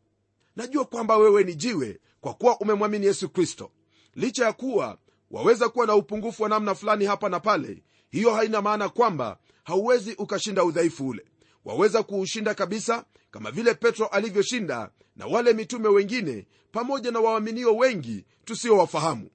Najua 0.55 0.85
kwamba 0.85 1.17
wewe 1.17 1.43
ni 1.43 1.55
jiwe 1.55 1.99
kwa 2.21 2.33
kuwa 2.33 2.59
umemwamini 2.59 3.05
yesu 3.05 3.29
kristo. 3.29 3.71
Licha 4.15 4.45
ya 4.45 4.53
kuwa 4.53 4.97
waweza 5.31 5.69
kuwa 5.69 5.87
na 5.87 5.95
upungufu 5.95 6.43
wa 6.43 6.49
namna 6.49 6.75
fulani 6.75 7.05
hapa 7.05 7.29
na 7.29 7.39
pale 7.39 7.83
hiyo 8.09 8.33
haina 8.33 8.61
maana 8.61 8.89
kwamba 8.89 9.37
hauwezi 9.63 10.13
ukashinda 10.17 10.63
udhaifu 10.63 11.07
ule. 11.07 11.25
Waweza 11.65 12.03
kuushinda 12.03 12.53
kabisa 12.53 13.05
kama 13.31 13.51
vile 13.51 13.73
petro 13.73 14.07
alivyoshinda 14.07 14.91
na 15.15 15.25
wale 15.27 15.53
mitume 15.53 15.87
wengine 15.87 16.47
pamoja 16.71 17.11
na 17.11 17.19
waaminio 17.19 17.75
wengi 17.75 18.25
tusiowafahamu 18.45 19.29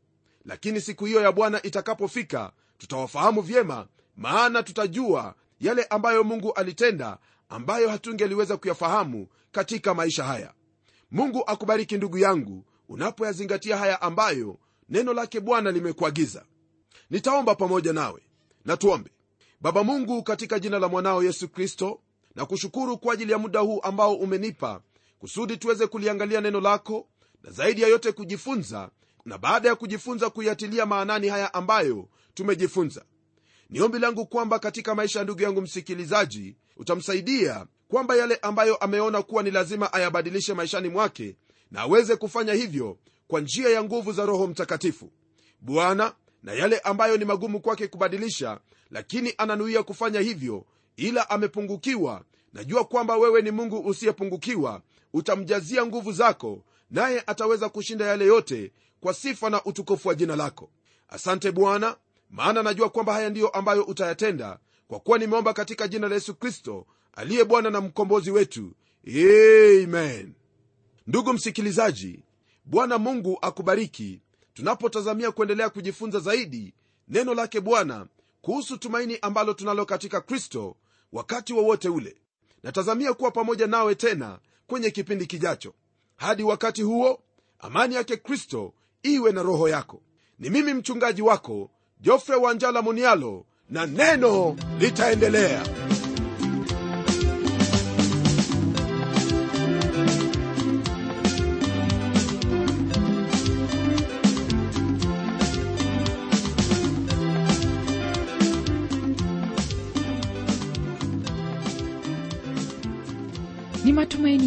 lakini 0.45 0.81
siku 0.81 1.05
hiyo 1.05 1.21
ya 1.21 1.33
bwana 1.33 1.63
itakapofika 1.63 2.53
tutawafahamu 2.79 3.41
vyema 3.43 3.87
maana 4.17 4.63
tutajua 4.63 5.35
yale 5.61 5.85
ambayo 5.85 6.25
mungu 6.25 6.53
alitenda 6.53 7.19
ambayo 7.49 7.89
hatungeliweza 7.91 8.57
kuyafahamu 8.57 9.27
katika 9.53 9.95
maisha 9.95 10.25
haya. 10.25 10.53
Mungu 11.11 11.43
akubariki 11.47 11.97
ndugu 11.97 12.19
yangu 12.19 12.65
unapoyazingatia 12.89 13.77
haya 13.77 14.03
ambayo 14.03 14.59
neno 14.89 15.13
lake 15.13 15.41
bwana 15.41 15.71
limekuagiza. 15.71 16.45
Nitaomba 17.11 17.55
pamoja 17.55 17.93
nawe. 17.93 18.23
Na 18.65 18.77
tuombe. 18.77 19.11
Baba 19.61 19.85
mungu 19.85 20.23
katika 20.23 20.59
jina 20.59 20.79
la 20.79 20.89
mwanao 20.89 21.23
yesu 21.23 21.49
kristo 21.49 22.01
na 22.35 22.47
kushukuru 22.47 22.99
kwa 22.99 23.15
ajili 23.15 23.33
ya 23.33 23.39
muda 23.39 23.61
huu 23.61 23.81
ambao 23.83 24.15
umenipa 24.15 24.81
kusudi 25.19 25.57
tuweze 25.57 25.87
kuliangalia 25.87 26.41
neno 26.41 26.61
lako 26.61 27.09
na 27.43 27.51
zaidi 27.51 27.83
ya 27.83 27.89
yote 27.89 28.13
kujifunza 28.13 28.91
na 29.25 29.39
baada 29.39 29.69
ya 29.69 29.75
kujifunza 29.75 30.31
kuyatilia 30.31 30.87
maanani 30.87 31.29
haya 31.29 31.55
ambayo 31.55 32.09
tumejifunza. 32.37 33.05
Ni 33.71 33.81
ombi 33.81 33.99
langu 33.99 34.27
kwamba 34.27 34.59
katika 34.59 34.95
maisha 34.95 35.19
ya 35.19 35.25
ndugu 35.25 35.43
yangu 35.43 35.61
msikilizaji 35.63 36.57
utamsaidia 36.77 37.67
kwamba 37.89 38.17
yale 38.17 38.37
ambayo 38.43 38.77
ameona 38.77 39.23
kuwa 39.23 39.43
ni 39.43 39.51
lazima 39.51 39.93
ayabadilishe 39.93 40.55
maishani 40.55 40.89
mwake 40.89 41.37
na 41.71 41.81
aweze 41.81 42.17
kufanya 42.17 42.53
hivyo 42.53 42.99
kwa 43.29 43.41
njia 43.41 43.69
ya 43.69 43.85
nguvu 43.85 44.13
za 44.13 44.27
roho 44.27 44.47
mtakatifu. 44.47 45.11
Bwana 45.61 46.15
na 46.43 46.53
yale 46.53 46.79
ambayo 46.79 47.17
ni 47.17 47.25
magumu 47.25 47.61
kwake 47.61 47.89
kubadilisha 47.89 48.61
lakini 48.91 49.35
ananuia 49.39 49.83
kufanya 49.83 50.21
hivyo 50.21 50.67
ila 50.97 51.31
amepungukiwa. 51.31 52.25
Najua 52.53 52.85
kwamba 52.85 53.17
wewe 53.17 53.43
ni 53.43 53.51
mungu 53.51 53.79
usiyepungukiwa 53.89 54.83
utamjazia 55.13 55.87
nguvu 55.87 56.13
zako 56.13 56.63
naye 56.91 57.23
ataweza 57.27 57.69
kushinda 57.69 58.07
yale 58.07 58.25
yote 58.27 58.73
kwa 59.01 59.15
sifa 59.15 59.51
na 59.51 59.65
utukufu 59.65 60.09
wa 60.09 60.15
jina 60.15 60.37
lako. 60.37 60.71
Asante 61.09 61.53
bwana 61.53 61.97
maana 62.31 62.63
najua 62.63 62.91
kwamba 62.91 63.13
haya 63.13 63.31
ndiyo 63.31 63.49
ambayo 63.49 63.83
utayatenda 63.85 64.59
kwa 64.89 65.01
kuwa 65.01 65.19
nimeomba 65.19 65.53
katika 65.53 65.89
jina 65.89 66.09
la 66.09 66.15
yesu 66.15 66.35
kristo 66.35 66.87
aliye 67.13 67.45
bwana 67.45 67.71
na 67.71 67.81
mkombozi 67.81 68.31
wetu. 68.31 68.73
Amen. 69.09 70.33
Ndugu 71.07 71.33
msikilizaji 71.33 72.23
bwana 72.65 72.99
mungu 72.99 73.39
akubariki. 73.43 74.21
Tunapotazamia 74.55 75.31
kuendelea 75.33 75.71
kujifunza 75.71 76.21
zaidi 76.21 76.75
neno 77.09 77.35
lake 77.35 77.61
bwana 77.61 78.07
kuhusu 78.43 78.79
tumaini 78.79 79.19
ambalo 79.23 79.55
tunalo 79.55 79.85
katika 79.87 80.21
kristo 80.21 80.77
wakati 81.13 81.53
wowote 81.53 81.89
wa 81.89 81.95
ule. 81.95 82.17
Natazamia 82.63 83.15
kuwa 83.15 83.31
pamoja 83.31 83.67
nawe 83.67 83.95
tena 83.95 84.39
kwenye 84.67 84.91
kipindi 84.91 85.27
kijacho. 85.27 85.75
Hadi 86.17 86.43
wakati 86.43 86.83
huo 86.83 87.21
amani 87.59 87.95
yake 87.95 88.17
kristo 88.17 88.75
iwe 89.03 89.33
na 89.33 89.43
roho 89.43 89.69
yako. 89.69 90.03
Ni 90.39 90.51
mimi 90.51 90.75
mchungaji 90.75 91.23
wako 91.23 91.71
jofre 92.01 92.37
wanjala 92.37 92.83
munialo 92.83 93.45
na 93.71 93.87
neno 93.87 94.57
litaendelea 94.81 95.63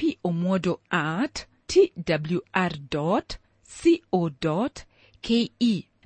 pomodo 0.00 0.80
at 0.90 1.46
twr 1.66 2.72
co 2.90 4.70
ke 5.20 5.50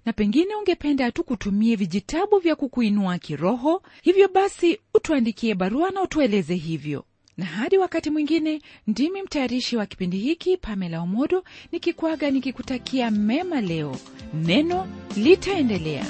na 0.05 0.12
pengine 0.12 0.55
ungependa 0.55 1.12
tu 1.12 1.24
kutumie 1.24 1.76
vijitabu 1.76 2.38
vya 2.38 2.57
kukuinua 2.57 3.18
kiroho 3.18 3.83
hivyo 4.03 4.29
basi 4.29 4.79
utuandikie 4.94 5.55
barua 5.55 5.90
na 5.90 6.03
utueleze 6.03 6.55
hivyo. 6.55 7.05
Na 7.37 7.44
hadi 7.46 7.79
wakati 7.79 8.11
mwingine 8.11 8.62
ndimi 8.87 9.22
mtayarishi 9.22 9.76
wa 9.76 9.87
kipindi 9.87 10.18
hiki 10.18 10.57
pamela 10.57 11.00
omodo 11.00 11.44
nikikwaga 11.72 12.31
nikikutakia 12.31 13.11
mema 13.11 13.61
leo. 13.61 13.96
Neno 14.35 14.88
litaendelea 15.16 16.07